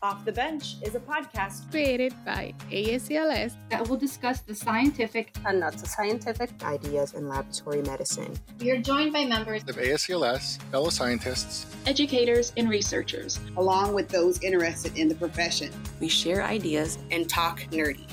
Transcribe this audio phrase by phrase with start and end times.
[0.00, 5.58] Off the Bench is a podcast created by ASCLS that will discuss the scientific and
[5.58, 8.32] not so scientific ideas in laboratory medicine.
[8.60, 14.40] We are joined by members of ASCLS, fellow scientists, educators, and researchers, along with those
[14.40, 15.72] interested in the profession.
[15.98, 18.08] We share ideas and talk nerdy.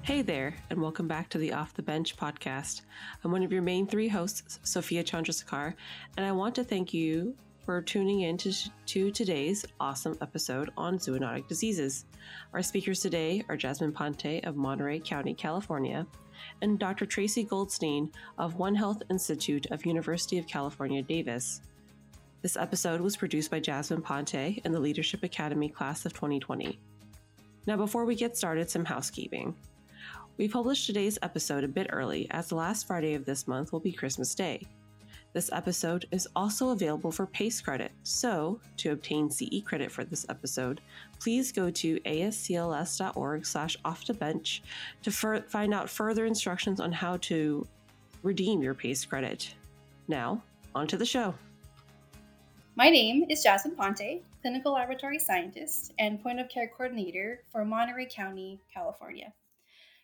[0.00, 2.80] Hey there, and welcome back to the Off the Bench podcast.
[3.22, 5.74] I'm one of your main three hosts, Sophia Chandrasekhar,
[6.16, 7.34] and I want to thank you
[7.70, 8.52] for tuning in to,
[8.84, 12.04] to today's awesome episode on zoonotic diseases.
[12.52, 16.04] Our speakers today are Jasmine Ponte of Monterey County, California,
[16.62, 17.06] and Dr.
[17.06, 21.60] Tracy Goldstein of One Health Institute of University of California, Davis.
[22.42, 26.76] This episode was produced by Jasmine Ponte and the Leadership Academy class of 2020.
[27.68, 29.54] Now, before we get started, some housekeeping.
[30.38, 33.78] We published today's episode a bit early, as the last Friday of this month will
[33.78, 34.66] be Christmas Day.
[35.32, 40.26] This episode is also available for PACE credit, so to obtain CE credit for this
[40.28, 40.80] episode,
[41.20, 44.62] please go to ascls.org slash off the bench
[45.02, 47.64] to fir- find out further instructions on how to
[48.24, 49.54] redeem your PACE credit.
[50.08, 50.42] Now,
[50.74, 51.34] on to the show.
[52.74, 58.08] My name is Jasmine Ponte, clinical laboratory scientist and point of care coordinator for Monterey
[58.10, 59.32] County, California.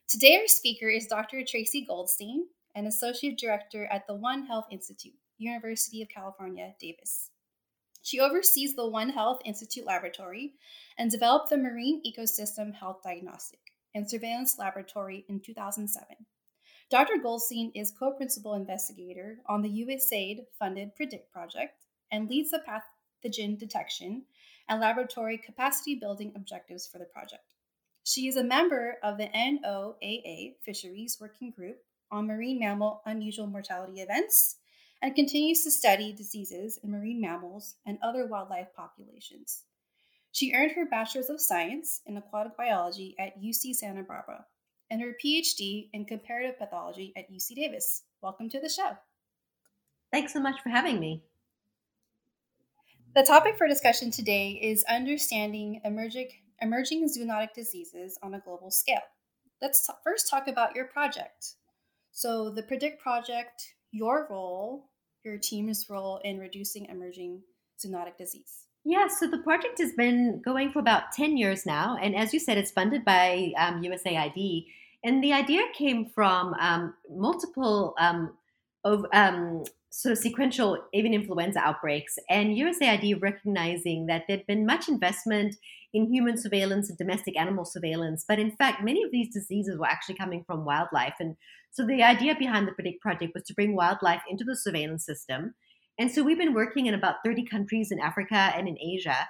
[0.08, 1.42] Today, our speaker is Dr.
[1.44, 2.46] Tracy Goldstein,
[2.76, 7.30] and Associate Director at the One Health Institute, University of California, Davis.
[8.02, 10.52] She oversees the One Health Institute Laboratory
[10.98, 13.60] and developed the Marine Ecosystem Health Diagnostic
[13.94, 16.06] and Surveillance Laboratory in 2007.
[16.90, 17.14] Dr.
[17.20, 21.82] Goldstein is co principal investigator on the USAID funded PREDICT project
[22.12, 24.24] and leads the pathogen detection
[24.68, 27.54] and laboratory capacity building objectives for the project.
[28.04, 31.78] She is a member of the NOAA Fisheries Working Group
[32.10, 34.56] on marine mammal unusual mortality events
[35.02, 39.64] and continues to study diseases in marine mammals and other wildlife populations.
[40.32, 44.44] She earned her Bachelor's of Science in Aquatic Biology at UC Santa Barbara
[44.90, 48.02] and her PhD in Comparative Pathology at UC Davis.
[48.20, 48.96] Welcome to the show.
[50.12, 51.22] Thanks so much for having me.
[53.14, 56.28] The topic for discussion today is understanding emerging,
[56.60, 59.00] emerging zoonotic diseases on a global scale.
[59.62, 61.54] Let's t- first talk about your project.
[62.16, 64.88] So, the Predict project, your role,
[65.22, 67.42] your team's role in reducing emerging
[67.78, 68.64] zoonotic disease.
[68.86, 71.98] Yeah, so the project has been going for about 10 years now.
[72.00, 74.64] And as you said, it's funded by um, USAID.
[75.04, 78.32] And the idea came from um, multiple um,
[78.82, 79.04] of,
[79.96, 85.56] sort of sequential avian influenza outbreaks and USAID recognizing that there'd been much investment
[85.94, 88.22] in human surveillance and domestic animal surveillance.
[88.28, 91.14] But in fact, many of these diseases were actually coming from wildlife.
[91.18, 91.36] And
[91.70, 95.54] so the idea behind the Predict project was to bring wildlife into the surveillance system.
[95.98, 99.26] And so we've been working in about 30 countries in Africa and in Asia.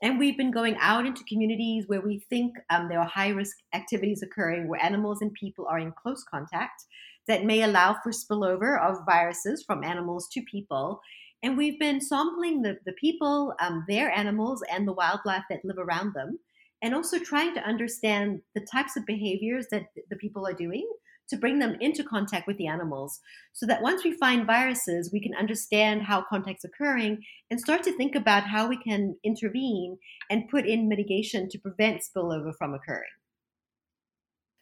[0.00, 3.54] And we've been going out into communities where we think um, there are high risk
[3.74, 6.84] activities occurring, where animals and people are in close contact
[7.28, 11.00] that may allow for spillover of viruses from animals to people.
[11.42, 15.78] And we've been sampling the, the people, um, their animals, and the wildlife that live
[15.78, 16.38] around them,
[16.82, 20.88] and also trying to understand the types of behaviors that the people are doing
[21.28, 23.20] to bring them into contact with the animals
[23.52, 27.96] so that once we find viruses, we can understand how contact's occurring and start to
[27.96, 29.98] think about how we can intervene
[30.30, 33.02] and put in mitigation to prevent spillover from occurring.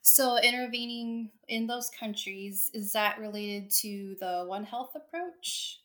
[0.06, 5.80] So, intervening in those countries, is that related to the One Health approach?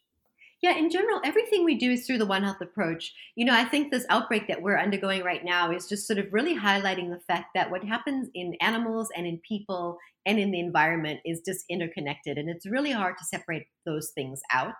[0.61, 3.13] Yeah, in general, everything we do is through the One Health approach.
[3.35, 6.33] You know, I think this outbreak that we're undergoing right now is just sort of
[6.33, 10.59] really highlighting the fact that what happens in animals and in people and in the
[10.59, 12.37] environment is just interconnected.
[12.37, 14.75] And it's really hard to separate those things out.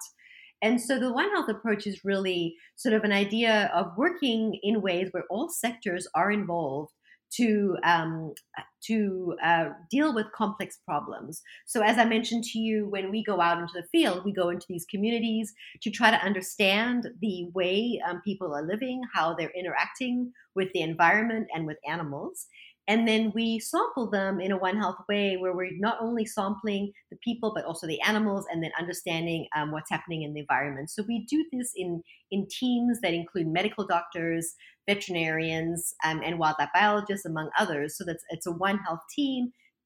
[0.62, 4.82] And so the One Health approach is really sort of an idea of working in
[4.82, 6.92] ways where all sectors are involved
[7.32, 8.34] to um,
[8.82, 11.42] to uh, deal with complex problems.
[11.66, 14.50] So, as I mentioned to you, when we go out into the field, we go
[14.50, 19.52] into these communities to try to understand the way um, people are living, how they're
[19.58, 22.48] interacting with the environment and with animals.
[22.90, 26.92] And then we sample them in a One Health way where we're not only sampling
[27.12, 30.90] the people, but also the animals and then understanding um, what's happening in the environment.
[30.90, 34.56] So we do this in, in teams that include medical doctors,
[34.92, 37.90] veterinarians, um, and wildlife biologists, among others.
[37.96, 39.42] So that's it's a One Health team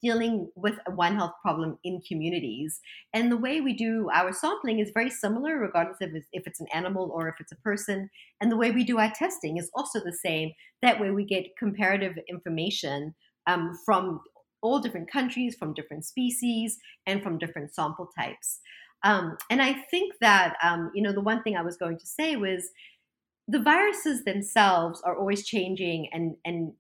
[0.06, 2.72] dealing with a One Health problem in communities.
[3.16, 6.72] And the way we do our sampling is very similar, regardless of if it's an
[6.74, 8.10] animal or if it's a person.
[8.40, 10.48] And the way we do our testing is also the same.
[10.82, 13.16] That way, we get comparative information
[13.52, 14.04] um, from
[14.62, 16.78] all different countries, from different species,
[17.08, 18.60] and from different sample types.
[19.04, 22.08] Um, and I think that, um, you know, the one thing I was going to
[22.18, 22.62] say was
[23.48, 26.74] the viruses themselves are always changing and and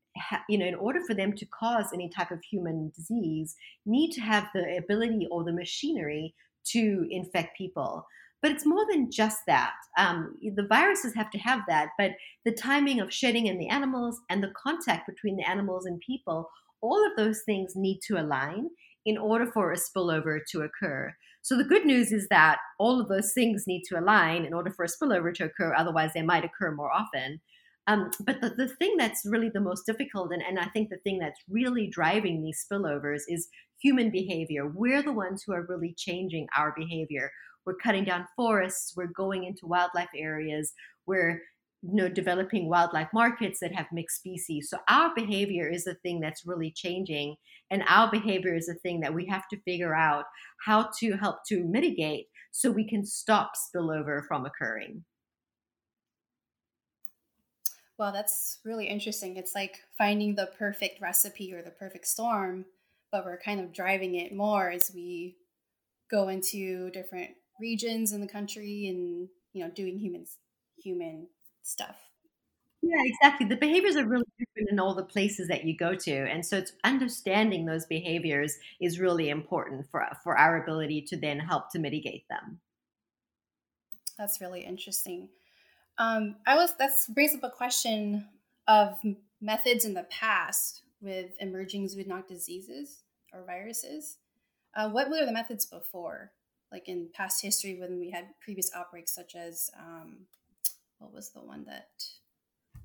[0.47, 3.55] you know in order for them to cause any type of human disease
[3.85, 6.33] need to have the ability or the machinery
[6.65, 8.07] to infect people.
[8.41, 9.73] But it's more than just that.
[9.97, 12.11] Um, the viruses have to have that but
[12.45, 16.49] the timing of shedding in the animals and the contact between the animals and people
[16.81, 18.69] all of those things need to align
[19.05, 21.13] in order for a spillover to occur
[21.43, 24.71] so the good news is that all of those things need to align in order
[24.71, 25.75] for a spillover to occur.
[25.75, 27.41] Otherwise, they might occur more often.
[27.85, 30.99] Um, but the, the thing that's really the most difficult, and, and I think the
[31.03, 33.49] thing that's really driving these spillovers is
[33.81, 34.71] human behavior.
[34.73, 37.29] We're the ones who are really changing our behavior.
[37.65, 40.71] We're cutting down forests, we're going into wildlife areas,
[41.05, 41.41] we're
[41.83, 44.69] you know developing wildlife markets that have mixed species.
[44.69, 47.35] So our behavior is the thing that's really changing
[47.69, 50.25] and our behavior is the thing that we have to figure out
[50.65, 55.03] how to help to mitigate so we can stop spillover from occurring.
[57.97, 59.37] Well that's really interesting.
[59.37, 62.65] It's like finding the perfect recipe or the perfect storm
[63.13, 65.37] but we're kind of driving it more as we
[66.09, 67.29] go into different
[67.59, 70.39] regions in the country and you know doing humans
[70.83, 71.27] human
[71.63, 71.97] stuff.
[72.81, 73.47] Yeah, exactly.
[73.47, 76.57] The behaviors are really different in all the places that you go to, and so
[76.57, 81.79] it's understanding those behaviors is really important for for our ability to then help to
[81.79, 82.59] mitigate them.
[84.17, 85.29] That's really interesting.
[85.97, 88.27] Um, I was that brings up a question
[88.67, 88.99] of
[89.41, 94.17] methods in the past with emerging zoonotic diseases or viruses.
[94.75, 96.31] Uh, what were the methods before,
[96.71, 100.25] like in past history when we had previous outbreaks such as um,
[101.03, 101.89] what was the one that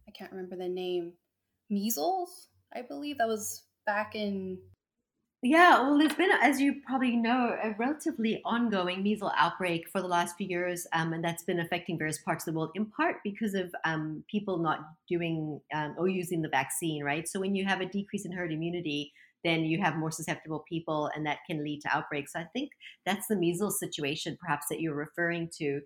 [0.08, 1.12] I can't remember the name?
[1.70, 4.58] Measles, I believe that was back in.
[5.40, 10.08] Yeah, well, there's been, as you probably know, a relatively ongoing measles outbreak for the
[10.08, 13.16] last few years, um, and that's been affecting various parts of the world, in part
[13.22, 17.28] because of um, people not doing um, or using the vaccine, right?
[17.28, 19.12] So when you have a decrease in herd immunity,
[19.44, 22.32] then you have more susceptible people, and that can lead to outbreaks.
[22.32, 22.70] So I think
[23.06, 25.80] that's the measles situation, perhaps, that you're referring to.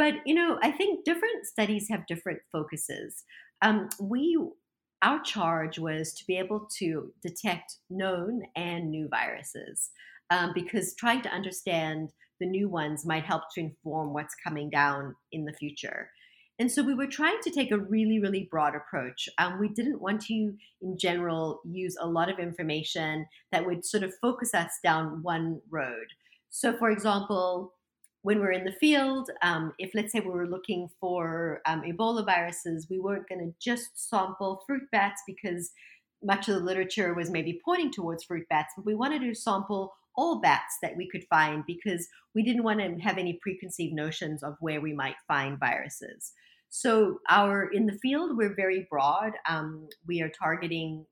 [0.00, 3.22] But you know, I think different studies have different focuses.
[3.60, 4.38] Um, we
[5.02, 9.90] our charge was to be able to detect known and new viruses
[10.30, 15.16] um, because trying to understand the new ones might help to inform what's coming down
[15.32, 16.08] in the future.
[16.58, 19.28] And so we were trying to take a really, really broad approach.
[19.36, 24.02] Um, we didn't want to, in general, use a lot of information that would sort
[24.02, 26.06] of focus us down one road.
[26.48, 27.74] So, for example,
[28.22, 32.24] when we're in the field, um, if let's say we were looking for um, Ebola
[32.24, 35.70] viruses, we weren't going to just sample fruit bats because
[36.22, 39.94] much of the literature was maybe pointing towards fruit bats, but we wanted to sample
[40.16, 44.42] all bats that we could find because we didn't want to have any preconceived notions
[44.42, 46.32] of where we might find viruses.
[46.68, 49.32] So our in the field, we're very broad.
[49.48, 51.06] Um, we are targeting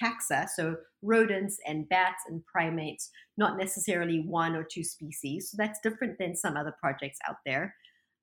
[0.00, 5.50] taxa, so rodents and bats and primates, not necessarily one or two species.
[5.50, 7.74] So that's different than some other projects out there.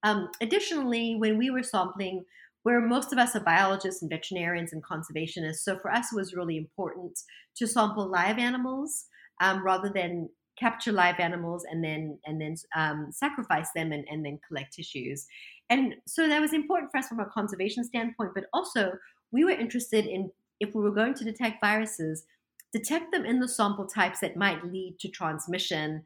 [0.04, 2.24] Um, additionally, when we were sampling,
[2.64, 6.36] where most of us are biologists and veterinarians and conservationists, so for us it was
[6.36, 7.18] really important
[7.56, 9.06] to sample live animals
[9.42, 10.30] um, rather than
[10.60, 15.26] capture live animals and then and then um, sacrifice them and, and then collect tissues.
[15.70, 18.94] And so that was important for us from a conservation standpoint, but also
[19.32, 22.26] we were interested in if we were going to detect viruses,
[22.74, 26.04] detect them in the sample types that might lead to transmission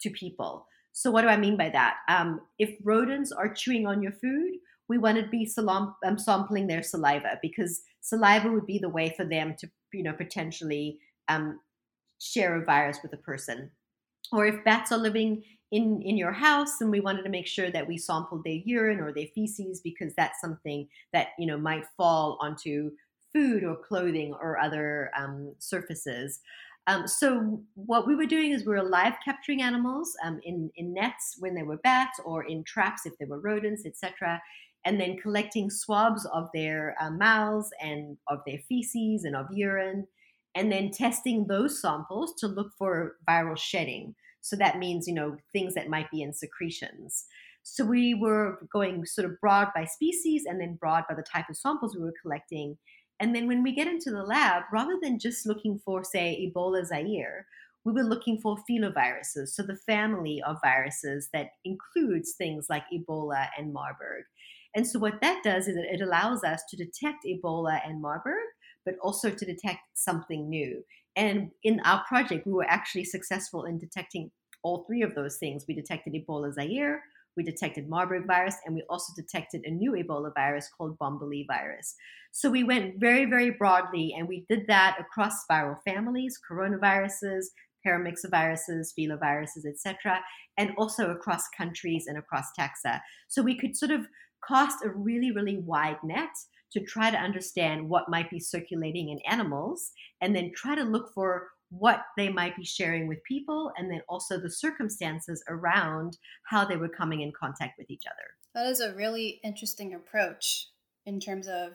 [0.00, 0.66] to people.
[0.92, 1.96] So, what do I mean by that?
[2.08, 4.54] Um, if rodents are chewing on your food,
[4.88, 9.24] we want to be um, sampling their saliva because saliva would be the way for
[9.24, 11.60] them to, you know, potentially um,
[12.20, 13.70] share a virus with a person.
[14.32, 17.70] Or if bats are living in in your house and we wanted to make sure
[17.70, 21.84] that we sampled their urine or their feces because that's something that you know might
[21.96, 22.90] fall onto
[23.32, 26.40] food or clothing or other um, surfaces.
[26.86, 30.94] Um, so what we were doing is we were live capturing animals um, in, in
[30.94, 34.40] nets when they were bats or in traps if they were rodents, etc.,
[34.86, 40.06] and then collecting swabs of their uh, mouths and of their feces and of urine,
[40.54, 44.14] and then testing those samples to look for viral shedding.
[44.40, 47.26] So that means you know things that might be in secretions.
[47.62, 51.48] So we were going sort of broad by species and then broad by the type
[51.50, 52.78] of samples we were collecting.
[53.20, 56.84] And then when we get into the lab, rather than just looking for, say, Ebola
[56.86, 57.46] Zaire,
[57.84, 63.48] we were looking for filoviruses, so the family of viruses that includes things like Ebola
[63.56, 64.24] and Marburg.
[64.74, 68.44] And so what that does is it allows us to detect Ebola and Marburg,
[68.84, 70.84] but also to detect something new.
[71.16, 74.30] And in our project, we were actually successful in detecting
[74.62, 75.64] all three of those things.
[75.66, 77.02] We detected Ebola Zaire,
[77.36, 81.94] we detected Marburg virus, and we also detected a new Ebola virus called Bomboli virus.
[82.32, 87.46] So we went very, very broadly, and we did that across viral families, coronaviruses,
[87.86, 90.20] paramyxoviruses, filoviruses, etc.,
[90.58, 93.00] and also across countries and across taxa.
[93.28, 94.06] So we could sort of
[94.46, 96.30] cast a really, really wide net
[96.72, 101.12] to try to understand what might be circulating in animals and then try to look
[101.14, 106.64] for what they might be sharing with people and then also the circumstances around how
[106.64, 108.22] they were coming in contact with each other.
[108.54, 110.68] That is a really interesting approach
[111.06, 111.72] in terms of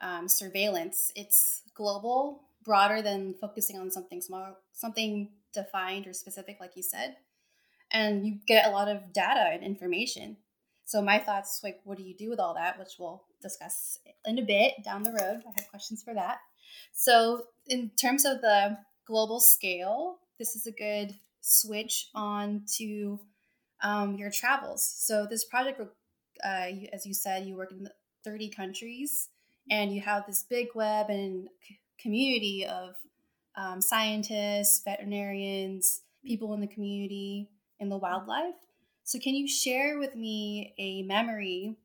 [0.00, 1.12] um, surveillance.
[1.14, 7.16] It's global, broader than focusing on something small, something defined or specific, like you said.
[7.90, 10.38] And you get a lot of data and information.
[10.86, 14.38] So my thoughts, like, what do you do with all that, which we'll discuss in
[14.38, 15.42] a bit down the road.
[15.46, 16.38] I have questions for that.
[16.92, 23.20] So in terms of the global scale, this is a good switch on to
[23.82, 24.84] um, your travels.
[24.98, 25.80] So this project,
[26.44, 27.88] uh, as you said, you work in
[28.24, 29.28] 30 countries,
[29.70, 31.48] and you have this big web and
[32.00, 32.96] community of
[33.56, 37.48] um, scientists, veterinarians, people in the community,
[37.80, 38.54] in the wildlife.
[39.04, 41.76] So, can you share with me a memory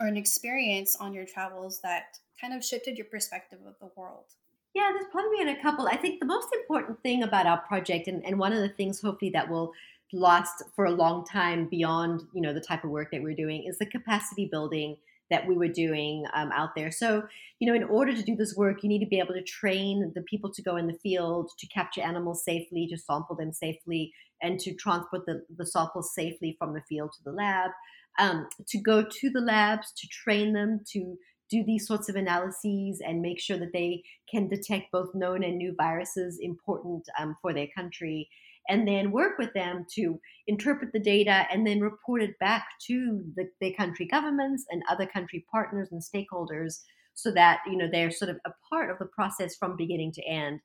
[0.00, 4.26] or an experience on your travels that kind of shifted your perspective of the world?
[4.74, 5.86] Yeah, there's probably been a couple.
[5.86, 9.00] I think the most important thing about our project, and, and one of the things
[9.00, 9.72] hopefully that will
[10.14, 13.64] last for a long time beyond you know the type of work that we're doing,
[13.68, 14.96] is the capacity building
[15.30, 16.90] that we were doing um, out there.
[16.90, 17.22] So,
[17.58, 20.12] you know, in order to do this work, you need to be able to train
[20.14, 24.12] the people to go in the field, to capture animals safely, to sample them safely,
[24.42, 27.70] and to transport the, the samples safely from the field to the lab.
[28.18, 31.16] Um, to go to the labs, to train them, to
[31.52, 35.58] do these sorts of analyses and make sure that they can detect both known and
[35.58, 38.28] new viruses important um, for their country
[38.68, 43.22] and then work with them to interpret the data and then report it back to
[43.36, 46.80] the, country governments and other country partners and stakeholders
[47.14, 50.22] so that you know they're sort of a part of the process from beginning to
[50.22, 50.60] end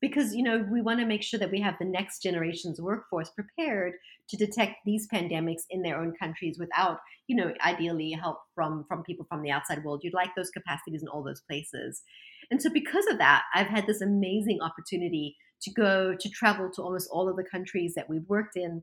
[0.00, 3.30] because you know we want to make sure that we have the next generation's workforce
[3.30, 3.94] prepared
[4.28, 9.02] to detect these pandemics in their own countries without you know ideally help from from
[9.02, 10.00] people from the outside world.
[10.02, 12.02] You'd like those capacities in all those places.
[12.50, 15.34] And so because of that i've had this amazing opportunity
[15.64, 18.82] to go to travel to almost all of the countries that we've worked in,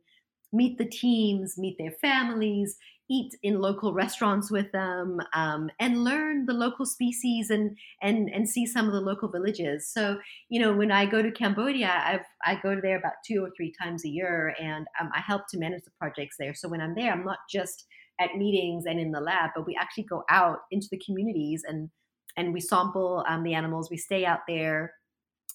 [0.52, 2.76] meet the teams, meet their families,
[3.12, 8.50] eat in local restaurants with them, um, and learn the local species and and and
[8.50, 9.90] see some of the local villages.
[9.92, 10.18] So
[10.50, 13.74] you know, when I go to Cambodia, I've I go there about two or three
[13.82, 16.54] times a year, and um, I help to manage the projects there.
[16.54, 17.86] So when I'm there, I'm not just
[18.20, 21.90] at meetings and in the lab, but we actually go out into the communities and
[22.38, 23.90] and we sample um, the animals.
[23.92, 24.94] We stay out there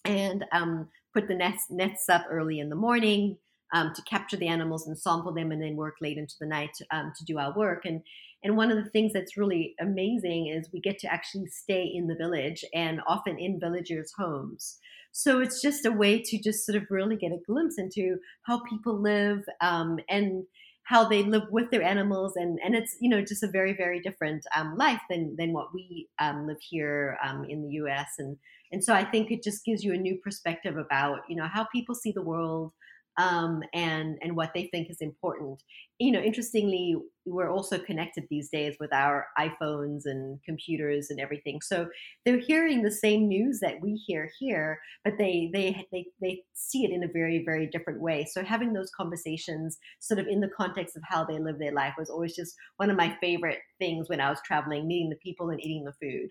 [0.04, 3.38] and um, put the nets, nets up early in the morning
[3.72, 6.76] um, to capture the animals and sample them and then work late into the night
[6.90, 7.84] um, to do our work.
[7.84, 8.02] And,
[8.42, 12.06] and one of the things that's really amazing is we get to actually stay in
[12.06, 14.78] the village and often in villagers' homes.
[15.12, 18.62] So it's just a way to just sort of really get a glimpse into how
[18.64, 20.44] people live um, and
[20.86, 24.00] how they live with their animals and and it's you know just a very very
[24.00, 28.14] different um, life than than what we um, live here um, in the U.S.
[28.18, 28.36] and
[28.72, 31.66] and so I think it just gives you a new perspective about you know how
[31.72, 32.72] people see the world
[33.18, 35.62] um, and and what they think is important.
[35.98, 41.60] You know, interestingly, we're also connected these days with our iPhones and computers and everything.
[41.62, 41.88] So
[42.24, 46.84] they're hearing the same news that we hear here, but they they they they see
[46.84, 48.26] it in a very very different way.
[48.30, 51.94] So having those conversations, sort of in the context of how they live their life,
[51.96, 55.50] was always just one of my favorite things when I was traveling, meeting the people
[55.50, 56.28] and eating the food.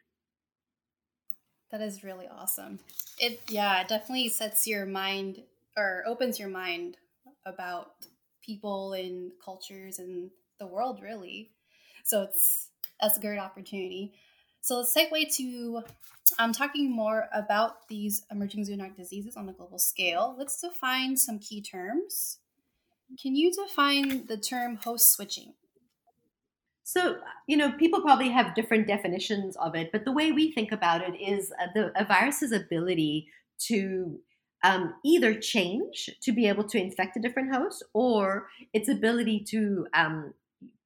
[1.71, 2.79] That is really awesome.
[3.19, 5.41] It yeah, it definitely sets your mind
[5.77, 6.97] or opens your mind
[7.45, 7.91] about
[8.41, 10.29] people and cultures and
[10.59, 11.51] the world really.
[12.03, 12.69] So it's
[13.01, 14.13] that's a great opportunity.
[14.61, 15.83] So let's segue to
[16.39, 20.35] um, talking more about these emerging zoonotic diseases on a global scale.
[20.37, 22.39] Let's define some key terms.
[23.21, 25.53] Can you define the term host switching?
[26.83, 27.17] So,
[27.47, 31.01] you know, people probably have different definitions of it, but the way we think about
[31.01, 33.27] it is uh, the, a virus's ability
[33.67, 34.19] to
[34.63, 39.85] um, either change to be able to infect a different host or its ability to
[39.93, 40.33] um,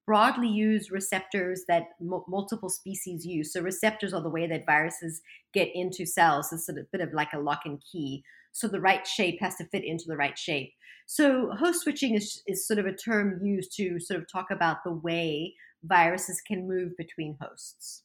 [0.06, 3.54] broadly use receptors that m- multiple species use.
[3.54, 5.22] So, receptors are the way that viruses
[5.54, 6.52] get into cells.
[6.52, 8.24] It's sort a bit of like a lock and key.
[8.52, 10.74] So, the right shape has to fit into the right shape.
[11.06, 14.84] So, host switching is, is sort of a term used to sort of talk about
[14.84, 18.04] the way viruses can move between hosts.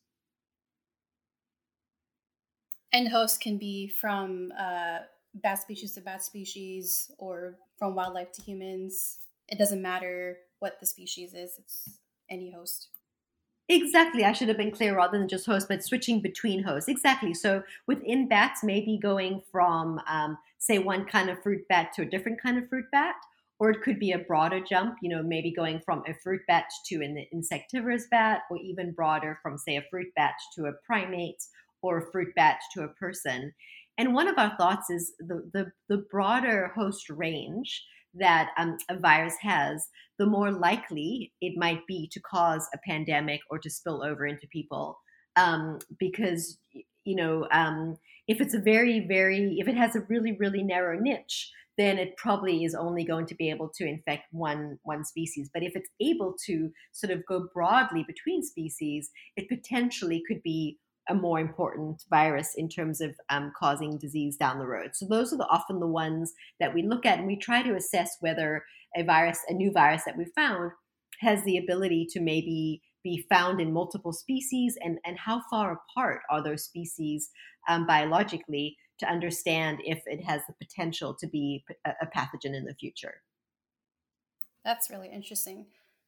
[2.92, 4.98] And hosts can be from uh,
[5.34, 9.18] bat species to bat species or from wildlife to humans.
[9.48, 11.56] It doesn't matter what the species is.
[11.58, 11.98] It's
[12.30, 12.88] any host.
[13.68, 14.24] Exactly.
[14.24, 16.88] I should have been clear rather than just host, but switching between hosts.
[16.88, 17.32] Exactly.
[17.32, 22.06] So within bats, maybe going from, um, say, one kind of fruit bat to a
[22.06, 23.14] different kind of fruit bat,
[23.58, 26.64] or it could be a broader jump, you know, maybe going from a fruit bat
[26.86, 31.42] to an insectivorous bat, or even broader from, say, a fruit bat to a primate
[31.80, 33.54] or a fruit bat to a person.
[33.98, 37.84] And one of our thoughts is the, the, the broader host range
[38.14, 43.40] that um, a virus has, the more likely it might be to cause a pandemic
[43.50, 44.98] or to spill over into people.
[45.36, 46.58] Um, because,
[47.04, 47.96] you know, um,
[48.28, 52.16] if it's a very, very, if it has a really, really narrow niche, then it
[52.16, 55.50] probably is only going to be able to infect one one species.
[55.52, 60.78] But if it's able to sort of go broadly between species, it potentially could be
[61.08, 64.90] a more important virus in terms of um, causing disease down the road.
[64.94, 67.74] So those are the, often the ones that we look at, and we try to
[67.74, 68.64] assess whether
[68.96, 70.70] a virus, a new virus that we found,
[71.20, 76.22] has the ability to maybe be found in multiple species, and and how far apart
[76.30, 77.28] are those species
[77.68, 82.64] um, biologically to understand if it has the potential to be a, a pathogen in
[82.64, 83.22] the future.
[84.64, 85.66] That's really interesting.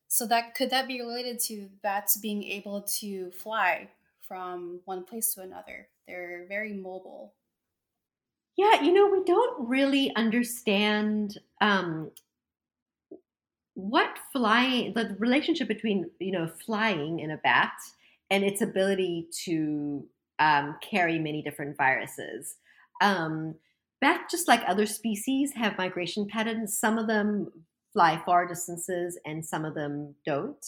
[0.08, 3.90] So that could that be related to bats being able to fly
[4.26, 5.88] from one place to another.
[6.06, 7.34] They're very mobile.
[8.56, 12.10] Yeah, you know, we don't really understand um,
[13.74, 17.72] what flying, the relationship between, you know, flying in a bat
[18.30, 20.06] and its ability to
[20.38, 22.56] um, carry many different viruses.
[23.02, 23.54] Um,
[24.00, 26.78] bats, just like other species, have migration patterns.
[26.78, 27.48] Some of them
[27.92, 30.64] fly far distances and some of them don't.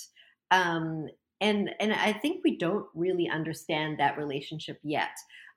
[0.51, 1.09] Um,
[1.41, 5.11] and and I think we don't really understand that relationship yet.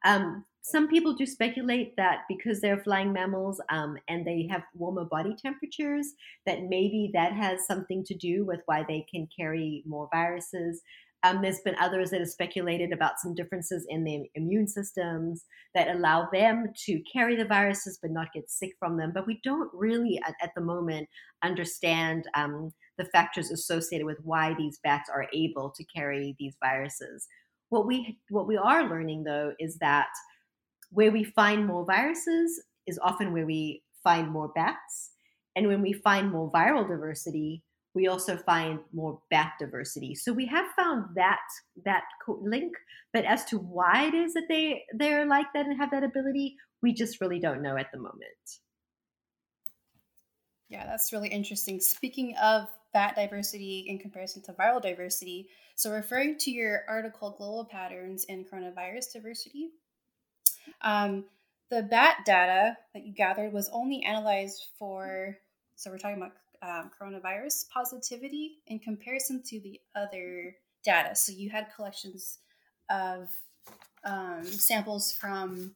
[0.05, 5.05] Um, some people do speculate that because they're flying mammals um, and they have warmer
[5.05, 6.13] body temperatures,
[6.45, 10.83] that maybe that has something to do with why they can carry more viruses.
[11.23, 15.95] Um, there's been others that have speculated about some differences in their immune systems that
[15.95, 19.11] allow them to carry the viruses but not get sick from them.
[19.13, 21.07] But we don't really, at, at the moment,
[21.43, 27.27] understand um, the factors associated with why these bats are able to carry these viruses.
[27.69, 30.09] What we what we are learning though is that
[30.91, 35.11] where we find more viruses is often where we find more bats,
[35.55, 40.15] and when we find more viral diversity, we also find more bat diversity.
[40.15, 41.39] So we have found that
[41.85, 42.73] that link,
[43.13, 46.55] but as to why it is that they they're like that and have that ability,
[46.81, 48.59] we just really don't know at the moment.
[50.69, 51.81] Yeah, that's really interesting.
[51.81, 55.47] Speaking of bat diversity in comparison to viral diversity.
[55.75, 59.69] So, referring to your article, Global Patterns in Coronavirus Diversity,
[60.81, 61.25] um,
[61.69, 65.37] the bat data that you gathered was only analyzed for,
[65.75, 71.15] so we're talking about um, coronavirus positivity in comparison to the other data.
[71.15, 72.39] So, you had collections
[72.89, 73.29] of
[74.03, 75.73] um, samples from,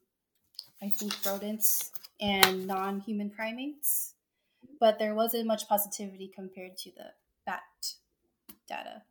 [0.82, 4.15] I think, rodents and non human primates
[4.80, 7.12] but there wasn't much positivity compared to the
[7.46, 7.62] bat
[8.68, 9.04] data.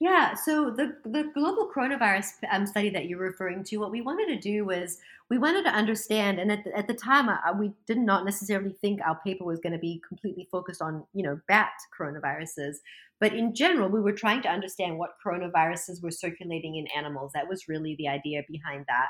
[0.00, 4.28] Yeah, so the the global coronavirus um, study that you're referring to, what we wanted
[4.28, 7.72] to do was we wanted to understand, and at the, at the time, uh, we
[7.86, 11.40] did not necessarily think our paper was going to be completely focused on you know
[11.48, 12.76] bat coronaviruses,
[13.18, 17.32] but in general, we were trying to understand what coronaviruses were circulating in animals.
[17.34, 19.08] That was really the idea behind that,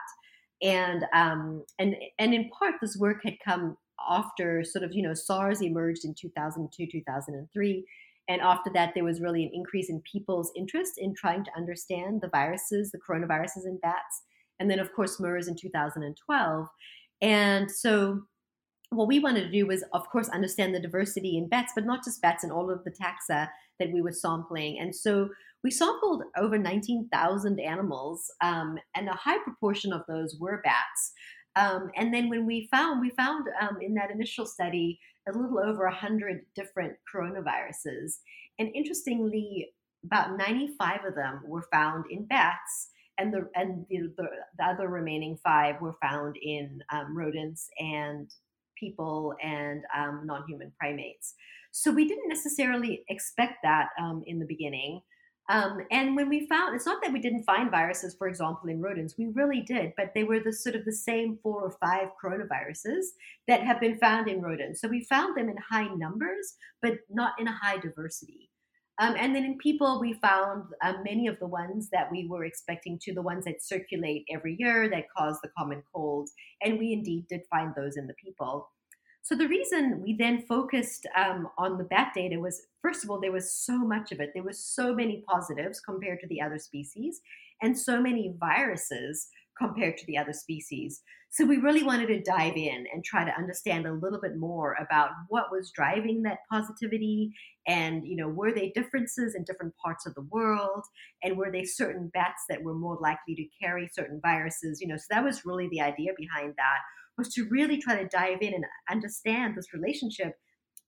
[0.63, 3.77] and um, and and in part, this work had come
[4.09, 7.85] after sort of, you know, SARS emerged in 2002, 2003.
[8.29, 12.21] And after that, there was really an increase in people's interest in trying to understand
[12.21, 14.23] the viruses, the coronaviruses in bats.
[14.61, 16.67] And then, of course, MERS in 2012.
[17.23, 18.23] And so,
[18.91, 22.05] what we wanted to do was, of course, understand the diversity in bats, but not
[22.05, 24.79] just bats in all of the taxa that we were sampling.
[24.79, 25.31] And so,
[25.65, 31.13] we sampled over 19,000 animals, um, and a high proportion of those were bats.
[31.57, 35.59] Um, and then when we found, we found um, in that initial study a little
[35.59, 38.19] over 100 different coronaviruses.
[38.59, 39.69] And interestingly,
[40.05, 44.89] about 95 of them were found in bats, and the and the, the, the other
[44.89, 48.31] remaining five were found in um, rodents and
[48.79, 51.35] people and um, non-human primates.
[51.73, 55.01] So we didn't necessarily expect that um, in the beginning.
[55.51, 58.83] Um, and when we found, it's not that we didn't find viruses, for example, in
[58.83, 62.09] rodents, we really did, but they were the sort of the same four or five
[62.23, 63.05] coronaviruses
[63.47, 64.81] that have been found in rodents.
[64.81, 68.51] So we found them in high numbers, but not in a high diversity.
[69.01, 72.45] Um, and then in people, we found um, many of the ones that we were
[72.45, 76.29] expecting to, the ones that circulate every year that cause the common cold.
[76.63, 78.69] And we indeed did find those in the people.
[79.29, 83.21] So the reason we then focused um, on the bat data was, first of all,
[83.21, 84.31] there was so much of it.
[84.33, 87.21] There was so many positives compared to the other species,
[87.61, 91.03] and so many viruses compared to the other species.
[91.29, 94.75] So we really wanted to dive in and try to understand a little bit more
[94.81, 97.35] about what was driving that positivity
[97.67, 100.85] and you know were there differences in different parts of the world
[101.23, 104.97] and were there certain bats that were more likely to carry certain viruses you know
[104.97, 106.79] so that was really the idea behind that
[107.19, 110.39] was to really try to dive in and understand this relationship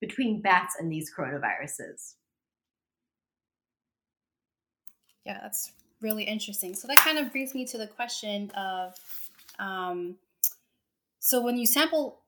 [0.01, 2.15] between bats and these coronaviruses.
[5.27, 6.75] Yeah, that's really interesting.
[6.75, 8.95] So that kind of brings me to the question of
[9.59, 10.17] um,
[11.19, 12.21] so when you sample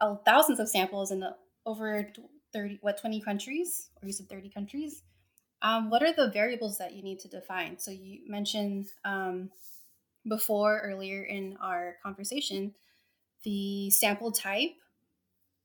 [0.00, 2.08] uh, thousands of samples in the, over
[2.52, 5.02] 30, what, 20 countries, or you said 30 countries,
[5.62, 7.78] um, what are the variables that you need to define?
[7.78, 9.50] So you mentioned um,
[10.28, 12.74] before earlier in our conversation
[13.44, 14.72] the sample type,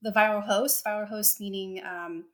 [0.02, 2.26] the viral host, viral host meaning um,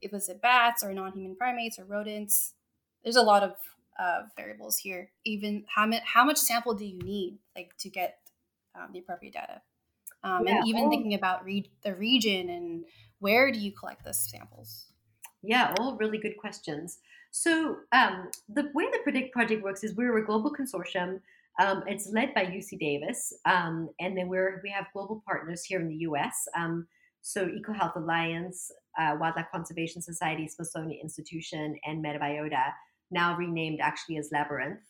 [0.00, 2.54] if it's bats or non-human primates or rodents.
[3.02, 3.54] There's a lot of
[3.98, 5.10] uh, variables here.
[5.24, 8.18] Even how much how much sample do you need like to get
[8.74, 9.60] um, the appropriate data?
[10.22, 10.58] Um, yeah.
[10.58, 12.84] And even thinking about re- the region and
[13.20, 14.86] where do you collect the samples?
[15.42, 16.98] Yeah, all really good questions.
[17.30, 21.20] So um, the way the Predict project works is we're a global consortium
[21.58, 25.80] um, it's led by UC Davis, um, and then we're we have global partners here
[25.80, 26.44] in the U.S.
[26.56, 26.86] Um,
[27.22, 32.72] so EcoHealth Alliance, uh, Wildlife Conservation Society, Smithsonian Institution, and Metabiota,
[33.10, 34.80] now renamed actually as Labyrinth.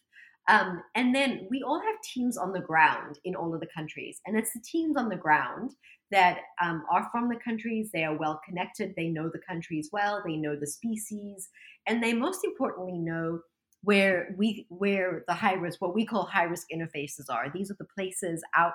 [0.49, 4.21] Um, and then we all have teams on the ground in all of the countries,
[4.27, 5.71] and it's the teams on the ground
[6.11, 7.91] that um, are from the countries.
[7.93, 8.95] They are well connected.
[8.97, 10.23] They know the countries well.
[10.25, 11.49] They know the species,
[11.87, 13.41] and they most importantly know
[13.87, 17.47] where we where the high risk what we call high risk interfaces are.
[17.55, 18.73] These are the places out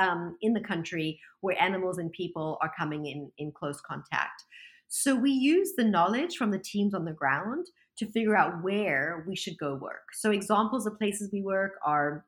[0.00, 4.44] um, in the country where animals and people are coming in in close contact.
[4.88, 7.66] So we use the knowledge from the teams on the ground
[7.98, 10.14] to figure out where we should go work.
[10.14, 12.24] So examples of places we work are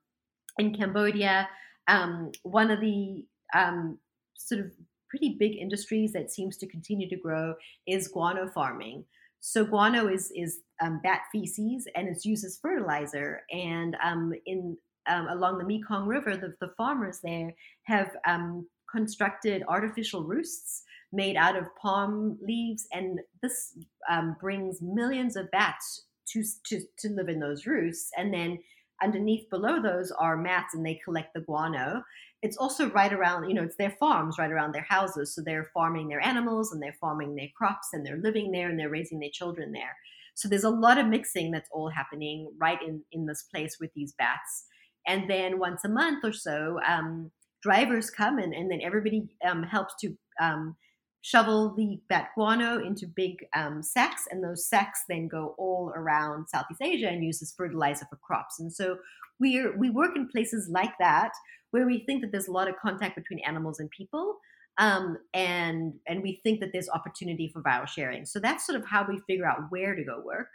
[0.58, 1.48] in cambodia
[1.88, 3.98] um, one of the um,
[4.36, 4.72] sort of
[5.08, 7.54] pretty big industries that seems to continue to grow
[7.86, 9.04] is guano farming.
[9.40, 13.42] So guano is is um, bat feces and it's used as fertilizer.
[13.50, 14.76] And um, in
[15.08, 21.36] um, along the Mekong River, the, the farmers there have um, constructed artificial roosts made
[21.36, 23.76] out of palm leaves, and this
[24.08, 28.10] um, brings millions of bats to, to to live in those roosts.
[28.16, 28.58] And then
[29.02, 32.02] underneath below those are mats, and they collect the guano
[32.42, 35.34] it's also right around, you know, it's their farms right around their houses.
[35.34, 38.78] So they're farming their animals and they're farming their crops and they're living there and
[38.78, 39.94] they're raising their children there.
[40.40, 43.90] So there's a lot of mixing that's all happening right in, in this place with
[43.94, 44.64] these bats.
[45.06, 47.30] And then once a month or so, um,
[47.62, 50.76] drivers come in and then everybody um, helps to um,
[51.22, 54.24] shovel the bat guano into big um, sacks.
[54.30, 58.60] And those sacks then go all around Southeast Asia and use as fertilizer for crops.
[58.60, 58.96] And so
[59.38, 61.32] we we work in places like that
[61.70, 64.38] where we think that there's a lot of contact between animals and people.
[64.80, 68.24] Um, and and we think that there's opportunity for viral sharing.
[68.24, 70.48] So that's sort of how we figure out where to go work.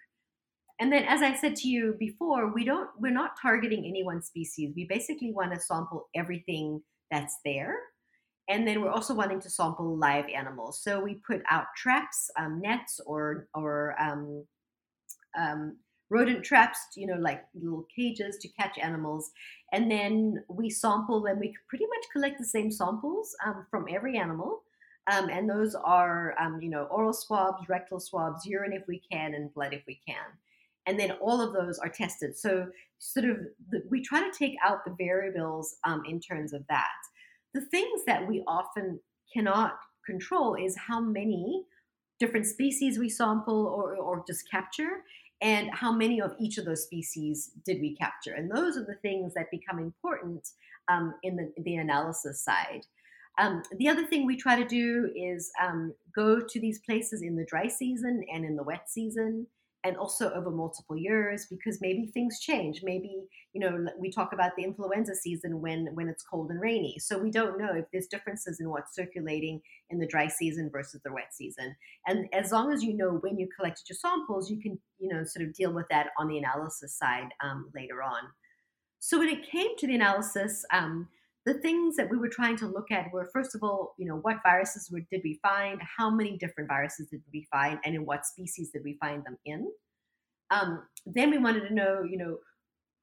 [0.80, 4.24] And then, as I said to you before, we don't we're not targeting any one
[4.24, 4.74] species.
[4.76, 7.76] We basically want to sample everything that's there,
[8.50, 10.82] and then we're also wanting to sample live animals.
[10.82, 14.44] So we put out traps, um, nets, or or um,
[15.38, 15.78] um,
[16.16, 19.32] rodent traps, you know, like little cages to catch animals.
[19.74, 21.40] And then we sample them.
[21.40, 24.62] We pretty much collect the same samples um, from every animal.
[25.12, 29.34] Um, and those are, um, you know, oral swabs, rectal swabs, urine if we can,
[29.36, 30.26] and blood if we can.
[30.88, 32.38] And then all of those are tested.
[32.38, 32.68] So,
[33.00, 33.38] sort of,
[33.70, 37.00] the, we try to take out the variables um, in terms of that.
[37.54, 39.00] The things that we often
[39.34, 39.74] cannot
[40.06, 41.66] control is how many
[42.20, 45.04] different species we sample or, or just capture
[45.42, 48.34] and how many of each of those species did we capture?
[48.34, 50.48] And those are the things that become important
[50.88, 52.86] um, in the, the analysis side.
[53.38, 57.36] Um, the other thing we try to do is um, go to these places in
[57.36, 59.48] the dry season and in the wet season
[59.86, 62.82] and also over multiple years because maybe things change.
[62.84, 66.98] Maybe you know we talk about the influenza season when when it's cold and rainy.
[67.00, 71.02] So we don't know if there's differences in what's circulating in the dry season versus
[71.06, 71.76] the wet season.
[72.08, 75.24] And as long as you know when you collected your samples you can you know
[75.24, 78.24] sort of deal with that on the analysis side um, later on.
[79.00, 81.08] So when it came to the analysis um,
[81.46, 84.18] the things that we were trying to look at were first of all you know
[84.18, 88.06] what viruses were, did we find how many different viruses did we find and in
[88.06, 89.70] what species did we find them in
[90.52, 92.38] um, then we wanted to know you know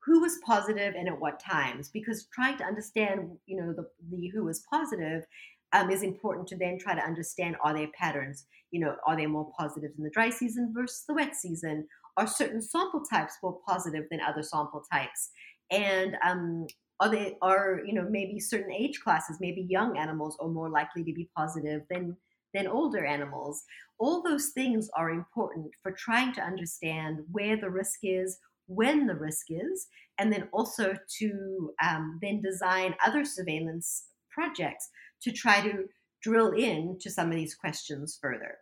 [0.04, 4.28] who was positive and at what times because trying to understand you know the, the
[4.28, 5.24] who was positive
[5.72, 8.46] um, is important to then try to understand are there patterns?
[8.70, 11.86] You know, are there more positives in the dry season versus the wet season?
[12.16, 15.30] Are certain sample types more positive than other sample types?
[15.70, 16.66] And um,
[17.00, 21.04] are they are you know maybe certain age classes, maybe young animals are more likely
[21.04, 22.16] to be positive than
[22.54, 23.64] than older animals?
[23.98, 29.14] All those things are important for trying to understand where the risk is, when the
[29.14, 29.86] risk is,
[30.18, 34.88] and then also to um, then design other surveillance projects
[35.22, 35.84] to try to
[36.22, 38.58] drill in to some of these questions further.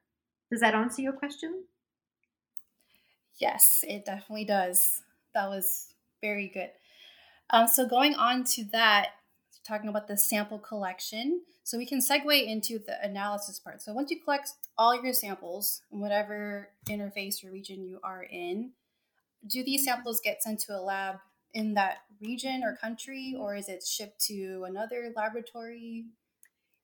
[0.51, 1.65] Does that answer your question?
[3.41, 5.03] Yes, it definitely does.
[5.35, 6.71] That was very good.
[7.53, 9.11] Um, so going on to that,
[9.67, 13.83] talking about the sample collection, so we can segue into the analysis part.
[13.83, 18.73] So once you collect all your samples whatever interface or region you are in,
[19.47, 21.17] do these samples get sent to a lab
[21.53, 26.05] in that region or country, or is it shipped to another laboratory?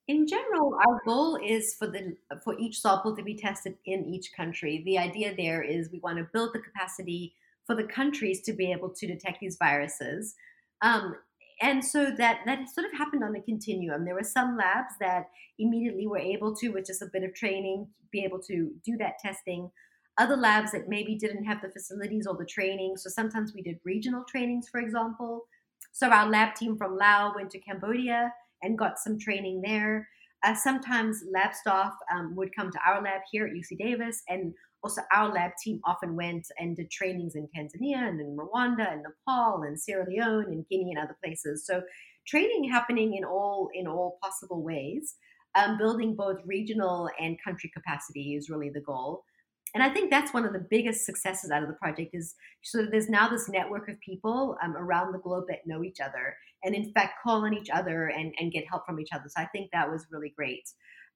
[0.09, 4.33] In general, our goal is for the for each sample to be tested in each
[4.33, 4.83] country.
[4.85, 7.35] The idea there is we want to build the capacity
[7.67, 10.35] for the countries to be able to detect these viruses.
[10.83, 11.15] Um,
[11.63, 14.05] and so that that sort of happened on a continuum.
[14.05, 17.89] There were some labs that immediately were able to, with just a bit of training,
[18.13, 19.71] be able to do that testing.
[20.19, 22.97] Other labs that maybe didn't have the facilities or the training.
[22.97, 25.47] So sometimes we did regional trainings, for example.
[25.93, 30.09] So our lab team from Laos went to Cambodia and got some training there.
[30.45, 34.55] Uh, sometimes lab staff um, would come to our lab here at UC Davis, and
[34.87, 39.03] also our lab team often went and did trainings in Tanzania and in Rwanda and
[39.03, 41.67] Nepal and Sierra Leone and Guinea and other places.
[41.67, 41.83] So
[42.29, 45.17] training happening in all in all possible ways.
[45.57, 49.25] Um, building both regional and country capacity is really the goal.
[49.75, 52.87] And I think that's one of the biggest successes out of the project is so
[52.87, 56.75] there's now this network of people um, around the globe that know each other and
[56.75, 59.25] in fact call on each other and, and get help from each other.
[59.29, 60.63] So I think that was really great.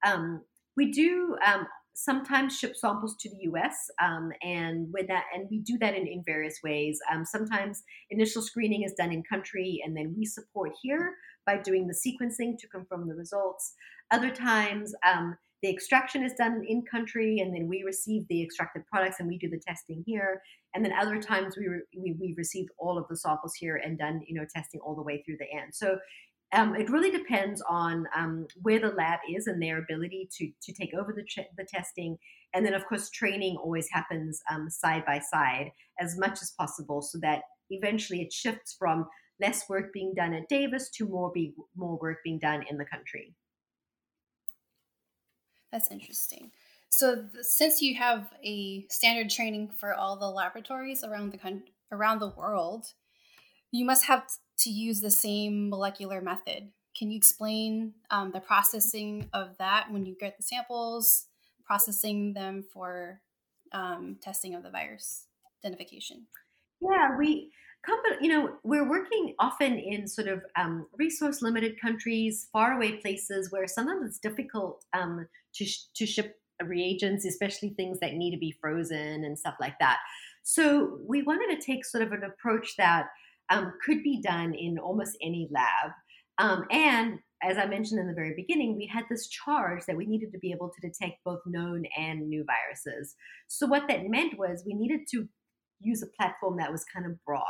[0.04, 0.42] Um,
[0.76, 1.66] we do um,
[2.00, 3.90] sometimes ship samples to the U.S.
[4.02, 6.98] Um, and with that, and we do that in, in various ways.
[7.12, 11.86] Um, sometimes initial screening is done in country, and then we support here by doing
[11.86, 13.74] the sequencing to confirm the results.
[14.10, 18.86] Other times, um, the extraction is done in country, and then we receive the extracted
[18.86, 20.40] products and we do the testing here.
[20.74, 23.98] And then other times we, re- we we received all of the samples here and
[23.98, 25.74] done you know testing all the way through the end.
[25.74, 25.98] So
[26.52, 30.72] um, it really depends on um, where the lab is and their ability to to
[30.72, 32.18] take over the ch- the testing,
[32.54, 37.02] and then of course training always happens um, side by side as much as possible,
[37.02, 39.06] so that eventually it shifts from
[39.40, 42.84] less work being done at Davis to more be more work being done in the
[42.84, 43.34] country.
[45.72, 46.50] That's interesting.
[46.88, 51.62] So, th- since you have a standard training for all the laboratories around the con-
[51.92, 52.86] around the world,
[53.72, 54.24] you must have
[54.61, 56.70] to use the same molecular method.
[56.96, 61.26] Can you explain um, the processing of that when you get the samples,
[61.64, 63.20] processing them for
[63.72, 65.26] um, testing of the virus
[65.64, 66.26] identification?
[66.80, 67.52] Yeah, we
[68.20, 73.50] you know we're working often in sort of um, resource limited countries far away places
[73.50, 78.38] where sometimes it's difficult um, to, sh- to ship reagents especially things that need to
[78.38, 79.96] be frozen and stuff like that
[80.42, 83.06] so we wanted to take sort of an approach that
[83.50, 85.92] um, could be done in almost any lab
[86.38, 90.06] um, and as i mentioned in the very beginning we had this charge that we
[90.06, 93.14] needed to be able to detect both known and new viruses
[93.48, 95.28] so what that meant was we needed to
[95.80, 97.44] use a platform that was kind of broad.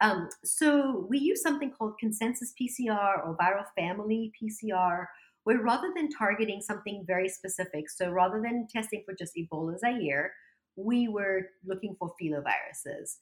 [0.00, 5.06] Um, so we use something called consensus PCR or viral family PCR,
[5.44, 10.32] where rather than targeting something very specific, so rather than testing for just Ebola Zaire,
[10.76, 13.16] we were looking for filoviruses.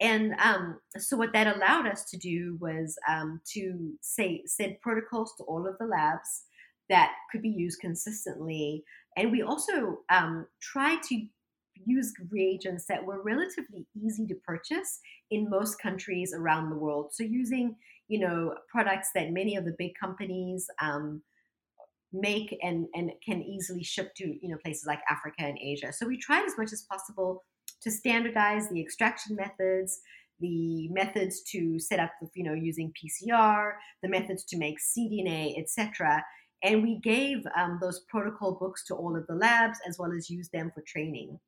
[0.00, 5.34] And um, so what that allowed us to do was um, to say send protocols
[5.36, 6.44] to all of the labs
[6.88, 8.82] that could be used consistently.
[9.16, 11.26] And we also um, try to
[11.86, 17.10] use reagents that were relatively easy to purchase in most countries around the world.
[17.12, 17.76] So using,
[18.08, 21.22] you know, products that many of the big companies um,
[22.12, 25.92] make and and can easily ship to you know places like Africa and Asia.
[25.92, 27.44] So we tried as much as possible
[27.82, 30.00] to standardize the extraction methods,
[30.40, 36.24] the methods to set up, you know, using PCR, the methods to make cDNA, etc.
[36.62, 40.30] And we gave um, those protocol books to all of the labs as well as
[40.30, 41.38] use them for training.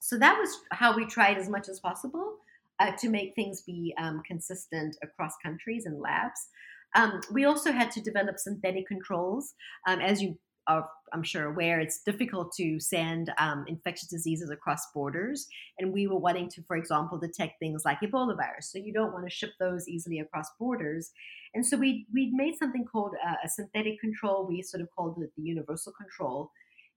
[0.00, 2.36] So that was how we tried as much as possible
[2.78, 6.48] uh, to make things be um, consistent across countries and labs.
[6.94, 9.54] Um, we also had to develop synthetic controls.
[9.86, 14.90] Um, as you are I'm sure aware, it's difficult to send um, infectious diseases across
[14.92, 15.46] borders.
[15.78, 18.72] And we were wanting to, for example, detect things like Ebola virus.
[18.72, 21.12] So you don't want to ship those easily across borders.
[21.54, 24.46] And so we we made something called a, a synthetic control.
[24.46, 26.50] We sort of called it the universal control,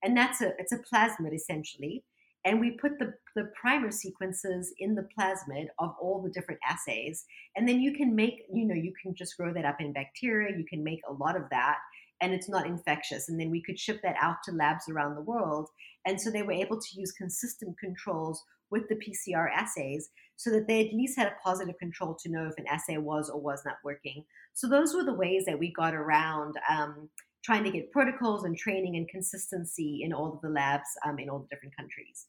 [0.04, 2.04] and that's a it's a plasmid essentially.
[2.46, 7.26] And we put the, the primer sequences in the plasmid of all the different assays.
[7.58, 10.58] And then you can make, you know, you can just grow that up in bacteria.
[10.58, 11.80] You can make a lot of that
[12.22, 13.30] and it's not infectious.
[13.30, 15.70] And then we could ship that out to labs around the world.
[16.06, 20.68] And so they were able to use consistent controls with the PCR assays so that
[20.68, 23.64] they at least had a positive control to know if an assay was or was
[23.66, 24.24] not working.
[24.54, 27.10] So those were the ways that we got around um,
[27.44, 31.30] trying to get protocols and training and consistency in all of the labs um, in
[31.30, 32.28] all the different countries.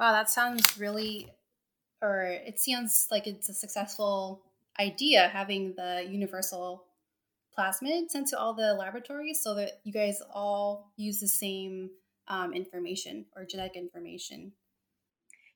[0.00, 1.30] Wow, that sounds really,
[2.02, 4.42] or it sounds like it's a successful
[4.80, 6.84] idea having the universal
[7.58, 11.90] plasmid sent to all the laboratories so that you guys all use the same
[12.28, 14.52] um, information or genetic information.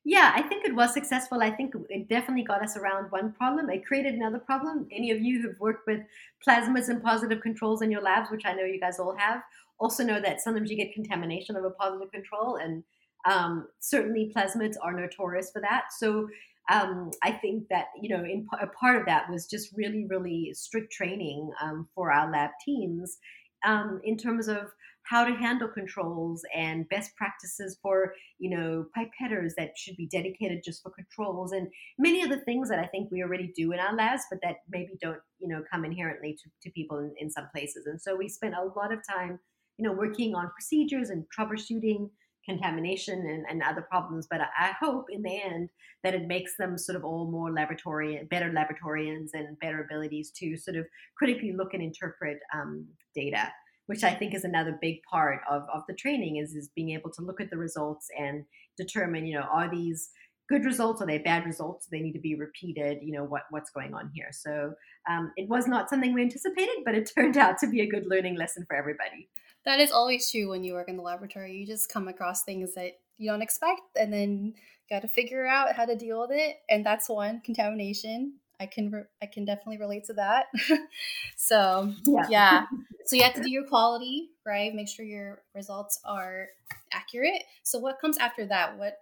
[0.05, 1.41] Yeah, I think it was successful.
[1.41, 3.69] I think it definitely got us around one problem.
[3.69, 4.87] It created another problem.
[4.91, 5.99] Any of you who've worked with
[6.47, 9.41] plasmids and positive controls in your labs, which I know you guys all have,
[9.77, 12.83] also know that sometimes you get contamination of a positive control, and
[13.25, 15.85] um, certainly plasmids are notorious for that.
[15.97, 16.29] So
[16.71, 20.51] um, I think that you know, in a part of that was just really, really
[20.53, 23.17] strict training um, for our lab teams
[23.65, 24.67] um, in terms of
[25.03, 30.61] how to handle controls and best practices for you know pipetters that should be dedicated
[30.63, 33.79] just for controls and many of the things that I think we already do in
[33.79, 37.31] our labs, but that maybe don't you know come inherently to, to people in, in
[37.31, 37.87] some places.
[37.87, 39.39] And so we spent a lot of time
[39.77, 42.09] you know working on procedures and troubleshooting
[42.49, 44.27] contamination and, and other problems.
[44.29, 45.69] But I, I, hope in the end
[46.03, 50.57] that it makes them sort of all more laboratory, better laboratorians and better abilities to
[50.57, 50.85] sort of
[51.17, 53.51] critically look and interpret um, data,
[53.85, 57.11] which I think is another big part of, of the training is, is being able
[57.11, 58.45] to look at the results and
[58.77, 60.09] determine, you know, are these
[60.49, 61.01] good results?
[61.01, 61.85] Are they bad results?
[61.85, 62.99] They need to be repeated.
[63.01, 64.29] You know what what's going on here.
[64.31, 64.73] So
[65.09, 68.07] um, it was not something we anticipated, but it turned out to be a good
[68.07, 69.29] learning lesson for everybody.
[69.65, 71.53] That is always true when you work in the laboratory.
[71.53, 74.53] You just come across things that you don't expect, and then you
[74.89, 76.57] got to figure out how to deal with it.
[76.69, 78.33] And that's one contamination.
[78.59, 80.47] I can re- I can definitely relate to that.
[81.37, 82.27] so yeah.
[82.29, 82.65] yeah,
[83.05, 84.73] so you have to do your quality right.
[84.73, 86.47] Make sure your results are
[86.91, 87.43] accurate.
[87.63, 88.77] So what comes after that?
[88.77, 88.97] What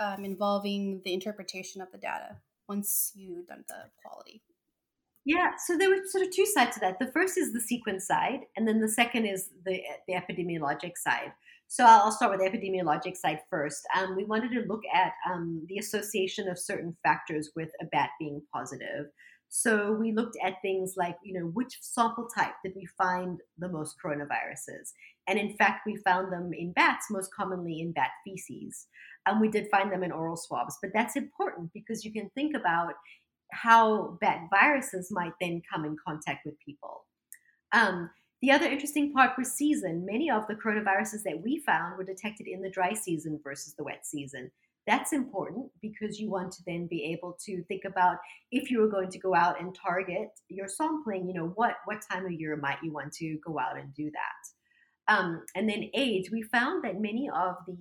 [0.00, 2.36] um, involving the interpretation of the data
[2.68, 4.42] once you've done the quality?
[5.26, 6.98] Yeah, so there were sort of two sides to that.
[6.98, 11.32] The first is the sequence side, and then the second is the the epidemiologic side.
[11.66, 13.86] So I'll start with the epidemiologic side first.
[13.96, 18.10] Um, we wanted to look at um, the association of certain factors with a bat
[18.18, 19.06] being positive.
[19.48, 23.68] So we looked at things like, you know, which sample type did we find the
[23.68, 24.92] most coronaviruses?
[25.26, 28.86] And in fact, we found them in bats, most commonly in bat feces.
[29.26, 30.76] And we did find them in oral swabs.
[30.82, 32.94] But that's important because you can think about
[33.52, 37.06] how bat viruses might then come in contact with people.
[37.72, 38.10] Um,
[38.42, 40.04] the other interesting part was season.
[40.04, 43.84] Many of the coronaviruses that we found were detected in the dry season versus the
[43.84, 44.50] wet season.
[44.86, 48.18] That's important because you want to then be able to think about
[48.52, 52.02] if you were going to go out and target your sampling, you know, what, what
[52.10, 54.53] time of year might you want to go out and do that.
[55.08, 57.76] Um, and then age, we found that many of the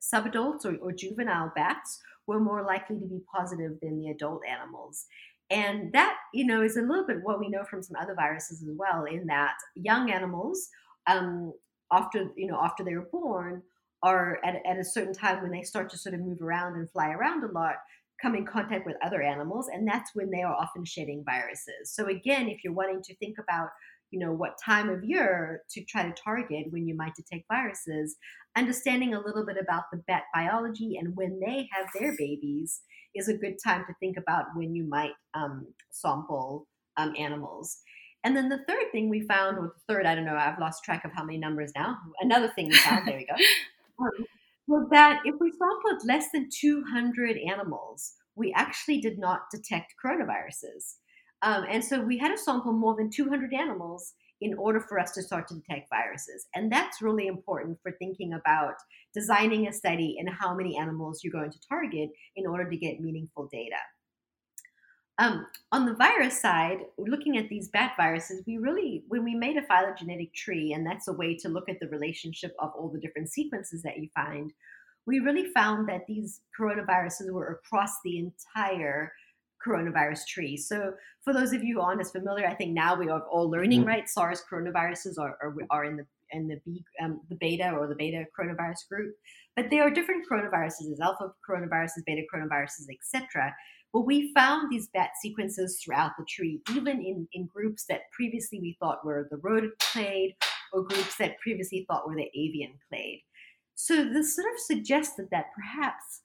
[0.00, 5.06] subadults or, or juvenile bats were more likely to be positive than the adult animals.
[5.50, 8.62] And that, you know, is a little bit what we know from some other viruses
[8.62, 10.68] as well, in that young animals,
[11.08, 11.52] um,
[11.90, 13.62] after, you know, after they're born,
[14.02, 16.88] are at, at a certain time when they start to sort of move around and
[16.90, 17.74] fly around a lot,
[18.22, 21.92] come in contact with other animals, and that's when they are often shedding viruses.
[21.92, 23.70] So again, if you're wanting to think about
[24.10, 28.16] you know what time of year to try to target when you might detect viruses.
[28.56, 32.80] Understanding a little bit about the bat biology and when they have their babies
[33.14, 37.78] is a good time to think about when you might um, sample um, animals.
[38.24, 40.84] And then the third thing we found or the third i don't know i've lost
[40.84, 41.96] track of how many numbers now.
[42.20, 43.34] Another thing we found there we go
[44.04, 44.26] um,
[44.66, 50.96] was that if we sampled less than 200 animals we actually did not detect coronaviruses
[51.42, 55.12] um, and so we had to sample more than 200 animals in order for us
[55.12, 56.46] to start to detect viruses.
[56.54, 58.74] And that's really important for thinking about
[59.14, 63.00] designing a study and how many animals you're going to target in order to get
[63.00, 63.76] meaningful data.
[65.18, 69.58] Um, on the virus side, looking at these bat viruses, we really, when we made
[69.58, 73.00] a phylogenetic tree, and that's a way to look at the relationship of all the
[73.00, 74.50] different sequences that you find,
[75.06, 79.12] we really found that these coronaviruses were across the entire
[79.66, 80.56] coronavirus tree.
[80.56, 83.84] So, for those of you aren't as familiar, I think now we are all learning,
[83.84, 84.08] right?
[84.08, 87.94] SARS coronaviruses are, are, are in the in the B, um, the beta or the
[87.94, 89.14] beta coronavirus group,
[89.56, 93.54] but there are different coronaviruses, there's alpha coronaviruses, beta coronaviruses, etc.
[93.92, 98.60] Well, we found these bat sequences throughout the tree, even in, in groups that previously
[98.60, 100.36] we thought were the rodent clade
[100.72, 103.22] or groups that previously thought were the avian clade.
[103.74, 106.22] So this sort of suggested that perhaps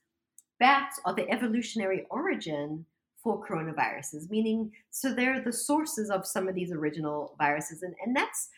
[0.60, 2.86] bats are the evolutionary origin
[3.26, 7.82] for coronaviruses, meaning so they're the sources of some of these original viruses.
[7.82, 8.50] And, and that's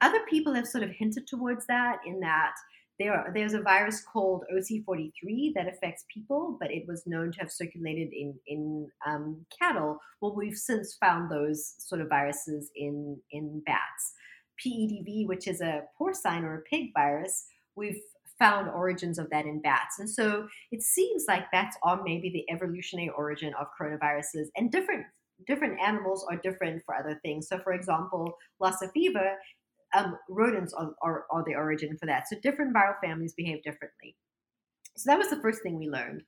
[0.00, 2.52] other people have sort of hinted towards that in that
[3.00, 7.40] there, are, there's a virus called OC43 that affects people, but it was known to
[7.40, 9.98] have circulated in, in um, cattle.
[10.20, 14.12] Well, we've since found those sort of viruses in, in bats.
[14.64, 18.00] PEDV, which is a porcine or a pig virus, we've
[18.42, 20.00] found origins of that in bats.
[20.00, 25.06] And so it seems like bats are maybe the evolutionary origin of coronaviruses and different
[25.46, 27.48] different animals are different for other things.
[27.48, 29.34] So for example, Lassa fever,
[29.96, 32.28] um, rodents are, are, are the origin for that.
[32.28, 34.16] So different viral families behave differently.
[34.96, 36.22] So that was the first thing we learned.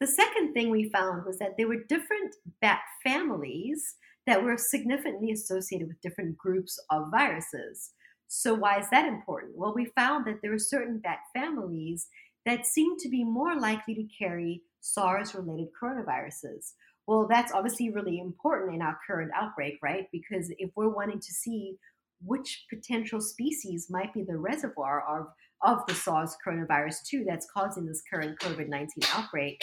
[0.00, 3.94] The second thing we found was that there were different bat families
[4.26, 7.92] that were significantly associated with different groups of viruses.
[8.28, 9.56] So, why is that important?
[9.56, 12.08] Well, we found that there are certain bat families
[12.44, 16.72] that seem to be more likely to carry SARS related coronaviruses.
[17.06, 20.06] Well, that's obviously really important in our current outbreak, right?
[20.12, 21.76] Because if we're wanting to see
[22.24, 25.26] which potential species might be the reservoir of,
[25.62, 29.62] of the SARS coronavirus 2 that's causing this current COVID 19 outbreak,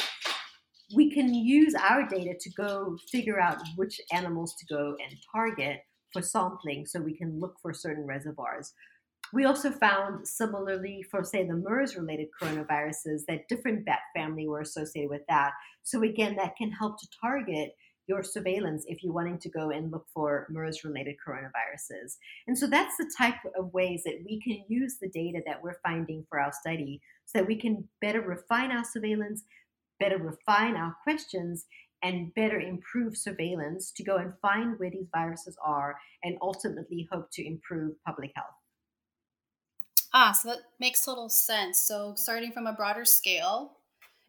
[0.96, 5.82] we can use our data to go figure out which animals to go and target
[6.14, 8.74] for sampling so we can look for certain reservoirs.
[9.34, 14.62] We also found similarly for, say, the MERS related coronaviruses that different bat family were
[14.62, 15.52] associated with that.
[15.82, 17.76] So, again, that can help to target
[18.08, 22.18] your surveillance if you're wanting to go and look for MERS related coronaviruses.
[22.48, 25.80] And so that's the type of ways that we can use the data that we're
[25.84, 29.44] finding for our study so that we can better refine our surveillance,
[30.00, 31.66] better refine our questions,
[32.04, 37.32] and better improve surveillance to go and find where these viruses are and ultimately hope
[37.32, 38.48] to improve public health.
[40.14, 41.82] Ah, so that makes total sense.
[41.82, 43.78] So, starting from a broader scale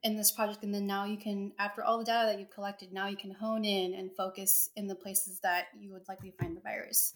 [0.03, 2.93] in this project, and then now you can, after all the data that you've collected,
[2.93, 6.57] now you can hone in and focus in the places that you would likely find
[6.57, 7.15] the virus.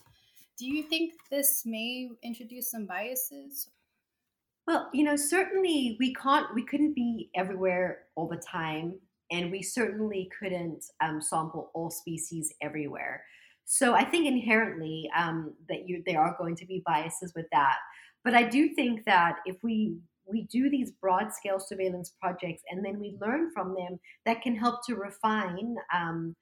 [0.59, 3.69] Do you think this may introduce some biases?
[4.67, 8.99] Well, you know, certainly we can't, we couldn't be everywhere all the time
[9.31, 13.23] and we certainly couldn't um, sample all species everywhere.
[13.65, 17.77] So I think inherently um, that you there are going to be biases with that.
[18.25, 22.85] But I do think that if we we do these broad scale surveillance projects and
[22.85, 26.35] then we learn from them, that can help to refine um,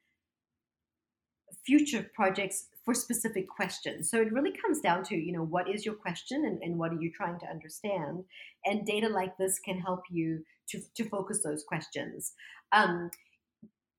[1.64, 4.09] future projects for specific questions.
[4.09, 6.93] So it really comes down to, you know, what is your question and, and what
[6.93, 8.24] are you trying to understand?
[8.64, 12.32] And data like this can help you to, to focus those questions.
[12.72, 13.11] Um,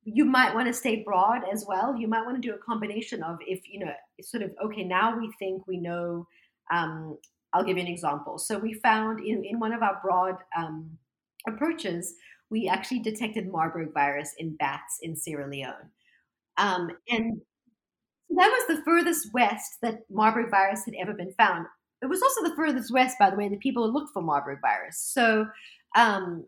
[0.03, 1.97] you might want to stay broad as well.
[1.97, 5.19] You might want to do a combination of if, you know, sort of, okay, now
[5.19, 6.25] we think we know.
[6.71, 7.17] Um,
[7.51, 8.38] I'll give you an example.
[8.38, 10.97] So we found in, in one of our broad um,
[11.45, 12.13] approaches,
[12.49, 15.91] we actually detected Marburg virus in bats in Sierra Leone.
[16.55, 17.41] Um, and
[18.30, 21.65] that was the furthest west that Marburg virus had ever been found.
[22.01, 24.99] It was also the furthest west, by the way, that people looked for Marburg virus.
[24.99, 25.47] So
[25.95, 26.45] um,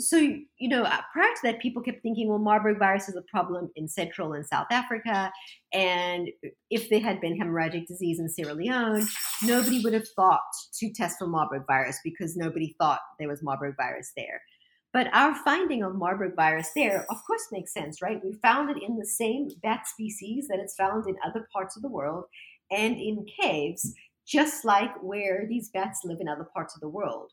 [0.00, 3.22] so you know uh, prior to that people kept thinking well marburg virus is a
[3.22, 5.30] problem in central and south africa
[5.72, 6.28] and
[6.70, 9.06] if there had been hemorrhagic disease in sierra leone
[9.42, 10.40] nobody would have thought
[10.74, 14.40] to test for marburg virus because nobody thought there was marburg virus there
[14.92, 18.24] but our finding of marburg virus there of course makes sense right?
[18.24, 21.82] We found it in the same bat species that it's found in other parts of
[21.82, 22.24] the world
[22.70, 23.94] and in caves
[24.30, 27.32] just like where these bats live in other parts of the world.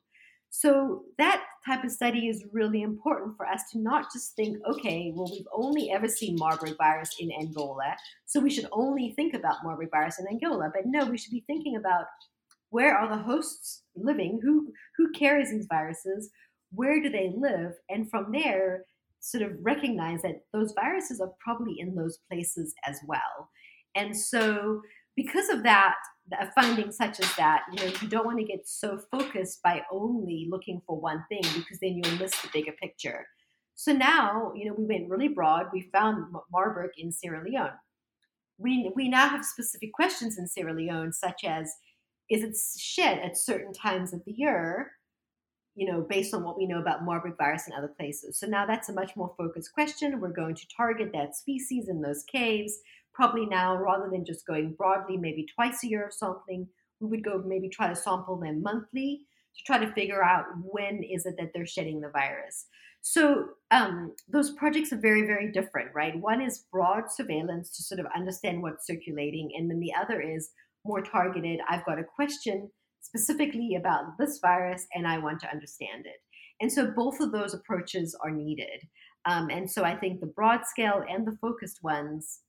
[0.49, 5.11] So that type of study is really important for us to not just think, okay,
[5.13, 7.95] well, we've only ever seen Marburg virus in Angola,
[8.25, 10.71] so we should only think about Marburg virus in Angola.
[10.73, 12.05] But no, we should be thinking about
[12.69, 16.29] where are the hosts living, who who carries these viruses,
[16.77, 18.85] where do they live, and from there,
[19.19, 23.49] sort of recognize that those viruses are probably in those places as well.
[23.95, 24.81] And so
[25.15, 25.95] because of that,
[26.39, 29.81] a finding such as that, you know, you don't want to get so focused by
[29.91, 33.25] only looking for one thing because then you'll miss the bigger picture.
[33.75, 35.67] So now, you know, we went really broad.
[35.73, 37.71] We found Marburg in Sierra Leone.
[38.59, 41.71] We, we now have specific questions in Sierra Leone, such as
[42.29, 44.91] is it shed at certain times of the year?
[45.77, 48.39] You know, based on what we know about Marburg virus in other places.
[48.39, 50.19] So now that's a much more focused question.
[50.19, 52.79] We're going to target that species in those caves.
[53.13, 56.67] Probably now, rather than just going broadly, maybe twice a year of sampling,
[56.99, 59.21] we would go maybe try to sample them monthly
[59.55, 62.65] to try to figure out when is it that they're shedding the virus.
[63.01, 66.19] So um, those projects are very, very different, right?
[66.19, 70.49] One is broad surveillance to sort of understand what's circulating, and then the other is
[70.83, 71.59] more targeted.
[71.69, 72.71] I've got a question
[73.01, 76.21] specifically about this virus, and I want to understand it.
[76.59, 78.81] And so both of those approaches are needed.
[79.25, 82.39] Um, and so I think the broad scale and the focused ones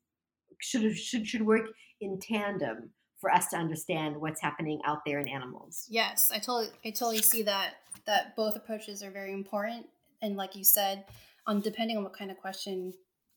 [0.60, 1.66] should should should work
[2.00, 2.90] in tandem
[3.20, 5.86] for us to understand what's happening out there in animals.
[5.88, 7.74] Yes, I totally I totally see that
[8.06, 9.86] that both approaches are very important
[10.22, 11.04] and like you said,
[11.46, 12.94] on depending on what kind of question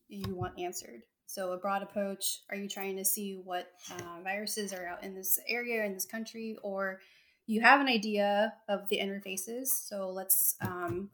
[0.07, 1.01] you want answered.
[1.31, 5.15] So a broad approach, are you trying to see what uh, viruses are out in
[5.15, 6.99] this area in this country or
[7.47, 9.67] you have an idea of the interfaces.
[9.67, 11.09] So let's um,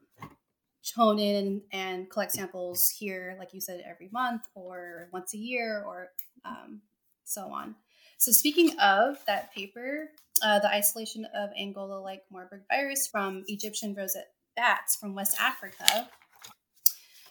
[0.96, 5.84] hone in and collect samples here, like you said, every month or once a year
[5.86, 6.08] or
[6.44, 6.80] um,
[7.22, 7.76] so on.
[8.16, 10.10] So, speaking of that paper,
[10.42, 16.08] uh, the isolation of Angola like Marburg virus from Egyptian rosette bats from West Africa,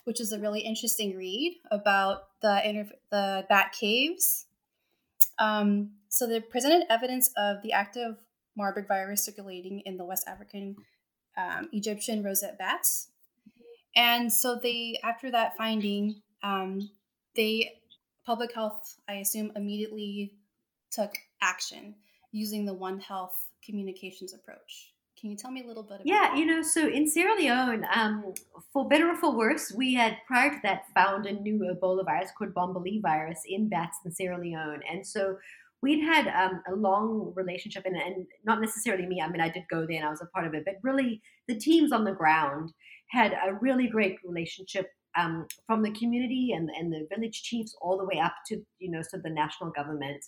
[0.07, 4.45] which is a really interesting read about the inter- the bat caves.
[5.37, 8.15] Um, so, they presented evidence of the active
[8.55, 10.77] Marburg virus circulating in the West African
[11.37, 13.09] um, Egyptian rosette bats.
[13.97, 16.89] And so they, after that finding, um,
[17.35, 17.73] they
[18.25, 20.33] public health, I assume, immediately
[20.89, 21.95] took action
[22.31, 24.93] using the One Health communications approach.
[25.19, 26.37] Can you tell me a little bit about Yeah, that?
[26.37, 28.33] you know, so in Sierra Leone, um,
[28.71, 32.29] for better or for worse, we had prior to that found a new Ebola virus
[32.37, 34.81] called Bombali virus in bats in Sierra Leone.
[34.91, 35.37] And so
[35.81, 39.63] we'd had um, a long relationship, and, and not necessarily me, I mean, I did
[39.69, 42.13] go there and I was a part of it, but really the teams on the
[42.13, 42.71] ground
[43.09, 44.87] had a really great relationship
[45.17, 48.91] um, from the community and, and the village chiefs all the way up to, you
[48.91, 50.23] know, so the national government.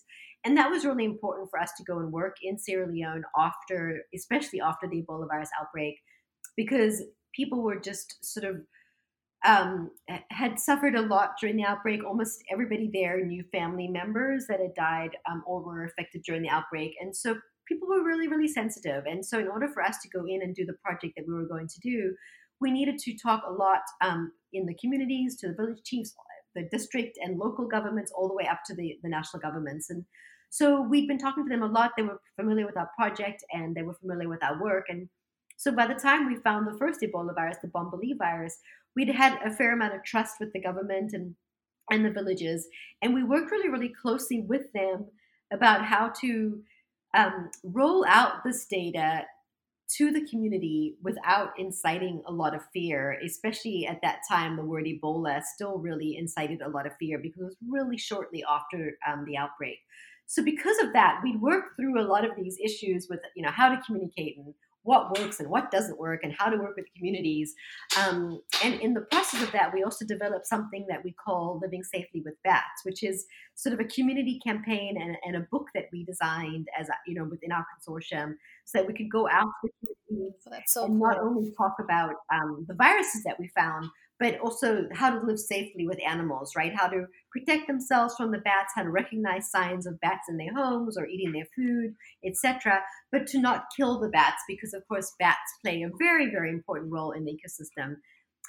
[0.45, 4.01] And that was really important for us to go and work in Sierra Leone after,
[4.15, 5.95] especially after the Ebola virus outbreak,
[6.55, 7.03] because
[7.35, 8.61] people were just sort of
[9.45, 9.91] um,
[10.31, 12.03] had suffered a lot during the outbreak.
[12.03, 16.49] Almost everybody there knew family members that had died um, or were affected during the
[16.49, 16.95] outbreak.
[16.99, 17.37] And so
[17.67, 19.05] people were really, really sensitive.
[19.05, 21.33] And so, in order for us to go in and do the project that we
[21.33, 22.15] were going to do,
[22.59, 26.13] we needed to talk a lot um, in the communities, to the village chiefs,
[26.55, 29.89] the district and local governments, all the way up to the, the national governments.
[29.89, 30.03] And
[30.49, 31.91] so we'd been talking to them a lot.
[31.95, 34.85] They were familiar with our project and they were familiar with our work.
[34.89, 35.09] And
[35.57, 38.57] so by the time we found the first Ebola virus, the Bombali virus,
[38.95, 41.35] we'd had a fair amount of trust with the government and
[41.91, 42.67] and the villages,
[43.01, 45.07] and we worked really, really closely with them
[45.51, 46.61] about how to
[47.15, 49.23] um, roll out this data
[49.97, 54.85] to the community without inciting a lot of fear, especially at that time, the word
[54.85, 59.25] Ebola still really incited a lot of fear because it was really shortly after um,
[59.25, 59.79] the outbreak.
[60.29, 63.49] So because of that, we worked through a lot of these issues with, you know,
[63.49, 64.53] how to communicate and
[64.83, 67.55] what works and what doesn't work and how to work with communities.
[67.99, 71.83] Um, and in the process of that, we also developed something that we call Living
[71.83, 73.25] Safely with Bats, which is
[73.55, 77.25] sort of a community campaign and, and a book that we designed as, you know,
[77.25, 80.99] within our consortium so that we could go out to the communities so so and
[80.99, 81.07] cool.
[81.07, 83.89] not only talk about um, the viruses that we found,
[84.19, 86.73] but also how to live safely with animals, right?
[86.75, 90.53] How to protect themselves from the bats, how to recognize signs of bats in their
[90.53, 91.95] homes or eating their food,
[92.25, 92.81] etc.
[93.11, 96.91] But to not kill the bats because, of course, bats play a very, very important
[96.91, 97.95] role in the ecosystem.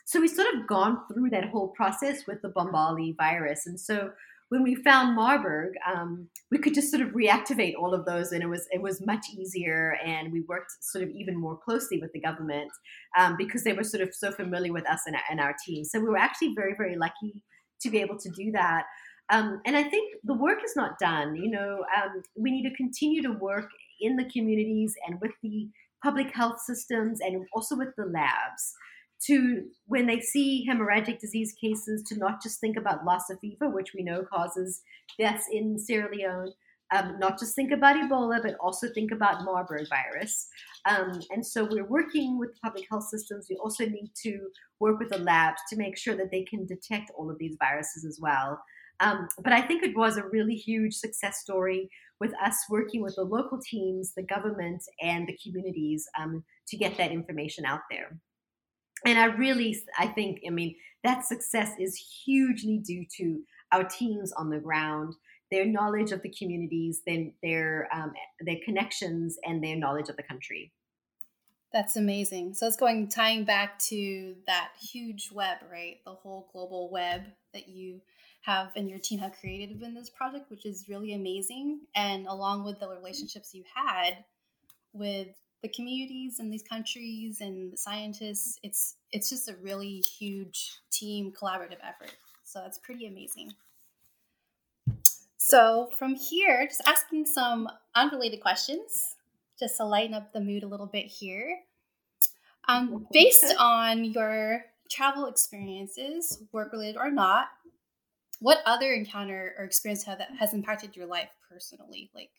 [0.06, 4.10] So we sort of gone through that whole process with the Bombali virus, and so
[4.50, 8.42] when we found Marburg, um, we could just sort of reactivate all of those, and
[8.42, 9.96] it was it was much easier.
[10.04, 12.70] And we worked sort of even more closely with the government
[13.16, 15.84] um, because they were sort of so familiar with us and our, and our team.
[15.84, 17.42] So we were actually very very lucky
[17.80, 18.84] to be able to do that.
[19.32, 21.36] Um, and I think the work is not done.
[21.36, 23.70] You know, um, we need to continue to work
[24.00, 25.68] in the communities and with the
[26.02, 28.74] public health systems and also with the labs
[29.26, 33.92] to when they see hemorrhagic disease cases to not just think about Lassa fever, which
[33.94, 34.82] we know causes
[35.18, 36.52] deaths in Sierra Leone,
[36.92, 40.48] um, not just think about Ebola, but also think about Marburg virus.
[40.88, 43.46] Um, and so we're working with public health systems.
[43.48, 44.48] We also need to
[44.80, 48.04] work with the labs to make sure that they can detect all of these viruses
[48.04, 48.60] as well.
[48.98, 51.90] Um, but I think it was a really huge success story
[52.20, 56.96] with us working with the local teams, the government, and the communities um, to get
[56.98, 58.18] that information out there
[59.04, 63.42] and I really, I think, I mean, that success is hugely due to
[63.72, 65.14] our teams on the ground,
[65.50, 70.22] their knowledge of the communities, their their, um, their connections, and their knowledge of the
[70.22, 70.72] country.
[71.72, 72.54] That's amazing.
[72.54, 75.98] So it's going tying back to that huge web, right?
[76.04, 77.22] The whole global web
[77.52, 78.00] that you
[78.42, 81.80] have and your team have created within this project, which is really amazing.
[81.94, 84.24] And along with the relationships you had
[84.92, 85.28] with
[85.62, 91.32] the communities in these countries and the scientists, it's it's just a really huge team
[91.32, 92.14] collaborative effort.
[92.44, 93.52] So that's pretty amazing.
[95.36, 99.16] So from here, just asking some unrelated questions,
[99.58, 101.58] just to lighten up the mood a little bit here.
[102.68, 107.48] Um, based on your travel experiences, work related or not,
[108.40, 112.30] what other encounter or experience have, that has impacted your life personally like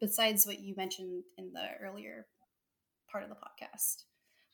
[0.00, 2.26] besides what you mentioned in the earlier
[3.14, 4.02] part of the podcast?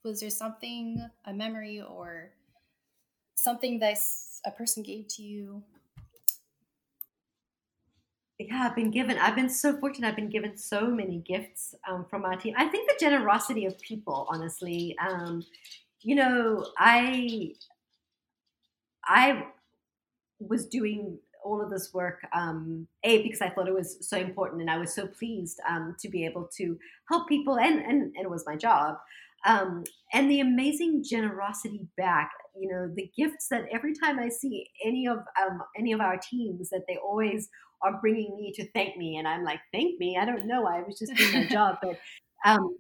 [0.05, 2.33] Was there something a memory or
[3.35, 3.97] something that
[4.45, 5.63] a person gave to you?
[8.39, 12.07] Yeah i've been given i've been so fortunate i've been given so many gifts um,
[12.09, 12.55] from our team.
[12.57, 15.45] I think the generosity of people honestly um,
[16.01, 17.53] you know i
[19.05, 19.45] i
[20.39, 21.19] was doing
[21.51, 24.79] all of this work um, a because i thought it was so important and i
[24.79, 26.79] was so pleased um, to be able to
[27.09, 28.97] help people and, and, and it was my job.
[29.47, 34.69] Um, and the amazing generosity back you know the gifts that every time i see
[34.85, 37.49] any of um, any of our teams that they always
[37.83, 40.19] are bringing me to thank me and i'm like thank me?
[40.21, 40.67] I don't know.
[40.67, 41.79] I was just doing my job.
[41.83, 41.99] But
[42.45, 42.77] um,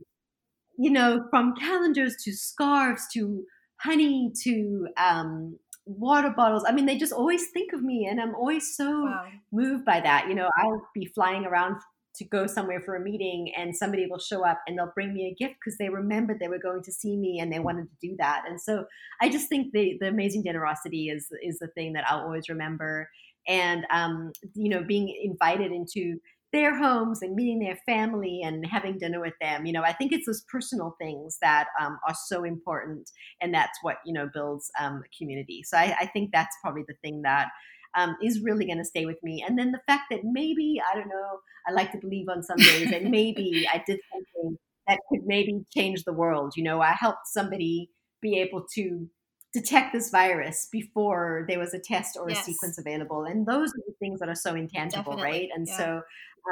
[0.78, 3.44] you know from calendars to scarves to
[3.76, 5.58] honey to um,
[5.98, 6.64] water bottles.
[6.66, 9.24] I mean, they just always think of me, and I'm always so wow.
[9.52, 10.28] moved by that.
[10.28, 11.80] You know, I'll be flying around
[12.16, 15.26] to go somewhere for a meeting, and somebody will show up and they'll bring me
[15.26, 18.08] a gift because they remembered they were going to see me and they wanted to
[18.08, 18.42] do that.
[18.48, 18.84] And so,
[19.20, 23.08] I just think the the amazing generosity is is the thing that I'll always remember.
[23.48, 26.18] And um, you know, being invited into
[26.52, 29.66] their homes and meeting their family and having dinner with them.
[29.66, 33.78] You know, I think it's those personal things that um, are so important, and that's
[33.82, 35.62] what you know builds um, community.
[35.64, 37.48] So I, I, think that's probably the thing that
[37.96, 39.44] um, is really going to stay with me.
[39.46, 42.58] And then the fact that maybe I don't know, I like to believe on some
[42.58, 46.54] days that maybe I did something that could maybe change the world.
[46.56, 47.90] You know, I helped somebody
[48.20, 49.08] be able to
[49.52, 52.40] detect this virus before there was a test or yes.
[52.40, 55.40] a sequence available and those are the things that are so intangible Definitely.
[55.40, 55.76] right and yeah.
[55.76, 56.02] so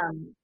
[0.02, 0.34] um,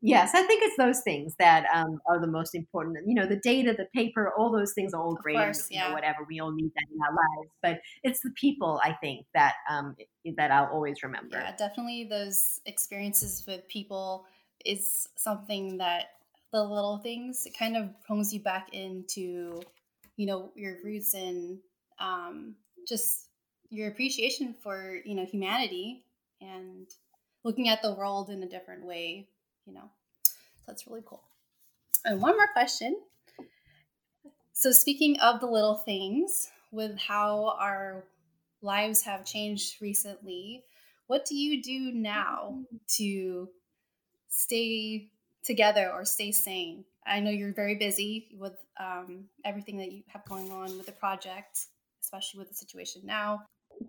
[0.00, 2.98] yes, I think it's those things that um, are the most important.
[3.06, 5.36] You know, the data, the paper, all those things are all of great.
[5.36, 5.88] Course, yeah.
[5.88, 9.26] know, whatever we all need that in our lives, but it's the people I think
[9.34, 9.96] that um,
[10.36, 11.38] that I'll always remember.
[11.38, 14.26] Yeah, definitely those experiences with people
[14.64, 16.06] is something that
[16.52, 19.60] the little things it kind of brings you back into
[20.16, 21.58] you know your roots and
[21.98, 22.54] um,
[22.86, 23.28] just
[23.70, 26.04] your appreciation for you know humanity
[26.40, 26.86] and
[27.44, 29.28] looking at the world in a different way,
[29.66, 29.90] you know.
[30.24, 31.22] So that's really cool.
[32.04, 33.00] And one more question.
[34.52, 38.04] So, speaking of the little things, with how our
[38.60, 40.64] lives have changed recently,
[41.06, 42.58] what do you do now
[42.96, 43.48] to
[44.28, 45.10] stay
[45.44, 46.84] together or stay sane?
[47.06, 50.92] I know you're very busy with um, everything that you have going on with the
[50.92, 51.66] project,
[52.02, 53.40] especially with the situation now.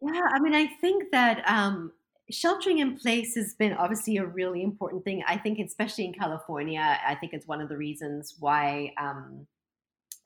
[0.01, 1.91] Yeah, I mean, I think that um,
[2.31, 5.23] sheltering in place has been obviously a really important thing.
[5.27, 9.47] I think, especially in California, I think it's one of the reasons why um,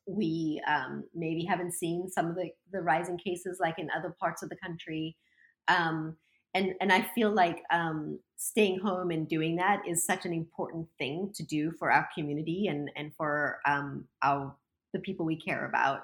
[0.05, 4.43] we um, maybe haven't seen some of the, the rising cases like in other parts
[4.43, 5.15] of the country.
[5.67, 6.17] Um,
[6.53, 10.87] and, and I feel like um, staying home and doing that is such an important
[10.99, 14.55] thing to do for our community and, and for um, our
[14.93, 16.01] the people we care about.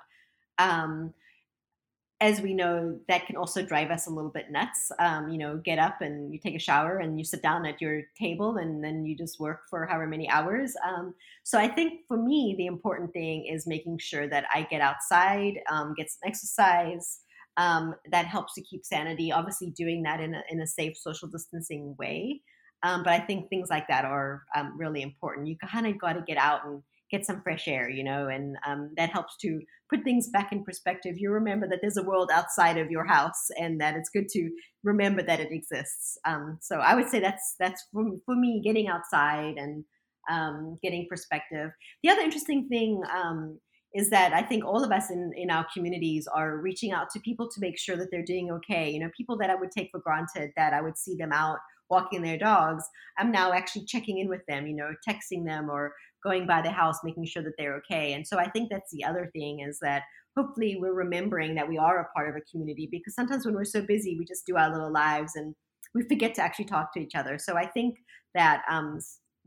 [2.22, 4.92] As we know, that can also drive us a little bit nuts.
[5.00, 7.80] Um, you know, get up and you take a shower and you sit down at
[7.80, 10.76] your table and then you just work for however many hours.
[10.86, 14.82] Um, so I think for me, the important thing is making sure that I get
[14.82, 17.22] outside, um, get some exercise.
[17.56, 19.32] Um, that helps to keep sanity.
[19.32, 22.42] Obviously, doing that in a, in a safe social distancing way.
[22.84, 25.48] Um, but I think things like that are um, really important.
[25.48, 28.56] You kind of got to get out and get some fresh air, you know, and
[28.66, 31.16] um, that helps to put things back in perspective.
[31.18, 34.50] You remember that there's a world outside of your house, and that it's good to
[34.84, 36.18] remember that it exists.
[36.26, 39.84] Um, so I would say that's that's for, for me getting outside and
[40.30, 41.72] um, getting perspective.
[42.04, 43.60] The other interesting thing um,
[43.94, 47.20] is that I think all of us in, in our communities are reaching out to
[47.20, 48.90] people to make sure that they're doing okay.
[48.92, 51.58] You know, people that I would take for granted that I would see them out
[51.90, 52.84] walking their dogs,
[53.18, 55.94] I'm now actually checking in with them, you know, texting them or
[56.24, 58.14] going by the house, making sure that they're okay.
[58.14, 60.04] And so I think that's the other thing is that
[60.38, 63.66] hopefully we're remembering that we are a part of a community because sometimes when we're
[63.66, 65.56] so busy, we just do our little lives and
[65.94, 67.38] we forget to actually talk to each other.
[67.38, 67.98] So I think
[68.36, 69.00] that um,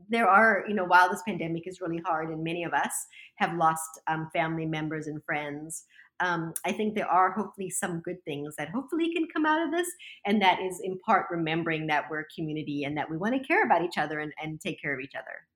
[0.09, 2.91] there are, you know, while this pandemic is really hard and many of us
[3.37, 5.85] have lost um, family members and friends,
[6.19, 9.71] um, I think there are hopefully some good things that hopefully can come out of
[9.71, 9.87] this.
[10.25, 13.47] And that is in part remembering that we're a community and that we want to
[13.47, 15.47] care about each other and, and take care of each other.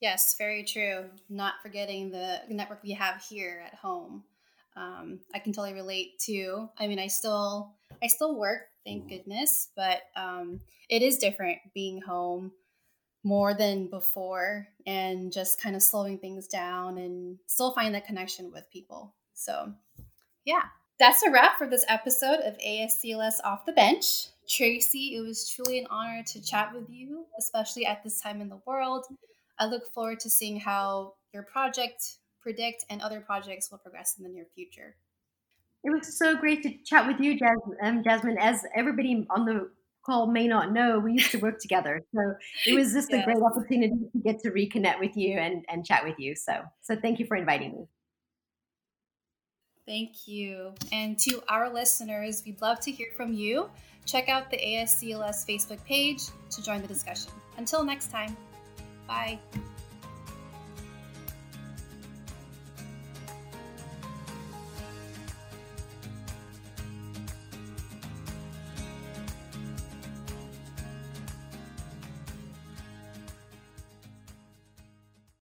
[0.00, 1.06] Yes, very true.
[1.28, 4.22] Not forgetting the network we have here at home.
[4.76, 6.68] Um, I can totally relate to.
[6.78, 7.72] I mean, I still,
[8.02, 12.52] I still work, thank goodness, but um, it is different being home
[13.24, 18.52] more than before and just kind of slowing things down and still find that connection
[18.52, 19.14] with people.
[19.34, 19.72] So,
[20.44, 20.62] yeah,
[21.00, 24.28] that's a wrap for this episode of ASCLS Off the Bench.
[24.48, 28.48] Tracy, it was truly an honor to chat with you, especially at this time in
[28.48, 29.04] the world.
[29.58, 32.02] I look forward to seeing how your project,
[32.40, 34.96] Predict, and other projects will progress in the near future.
[35.84, 37.38] It was so great to chat with you,
[37.82, 38.38] um, Jasmine.
[38.38, 39.70] As everybody on the
[40.04, 42.02] call may not know, we used to work together.
[42.14, 42.34] So
[42.66, 43.22] it was just yes.
[43.22, 46.34] a great opportunity to get to reconnect with you and, and chat with you.
[46.34, 47.86] So, so thank you for inviting me.
[49.86, 50.74] Thank you.
[50.92, 53.70] And to our listeners, we'd love to hear from you.
[54.04, 57.32] Check out the ASCLS Facebook page to join the discussion.
[57.56, 58.36] Until next time,
[59.08, 59.38] bye.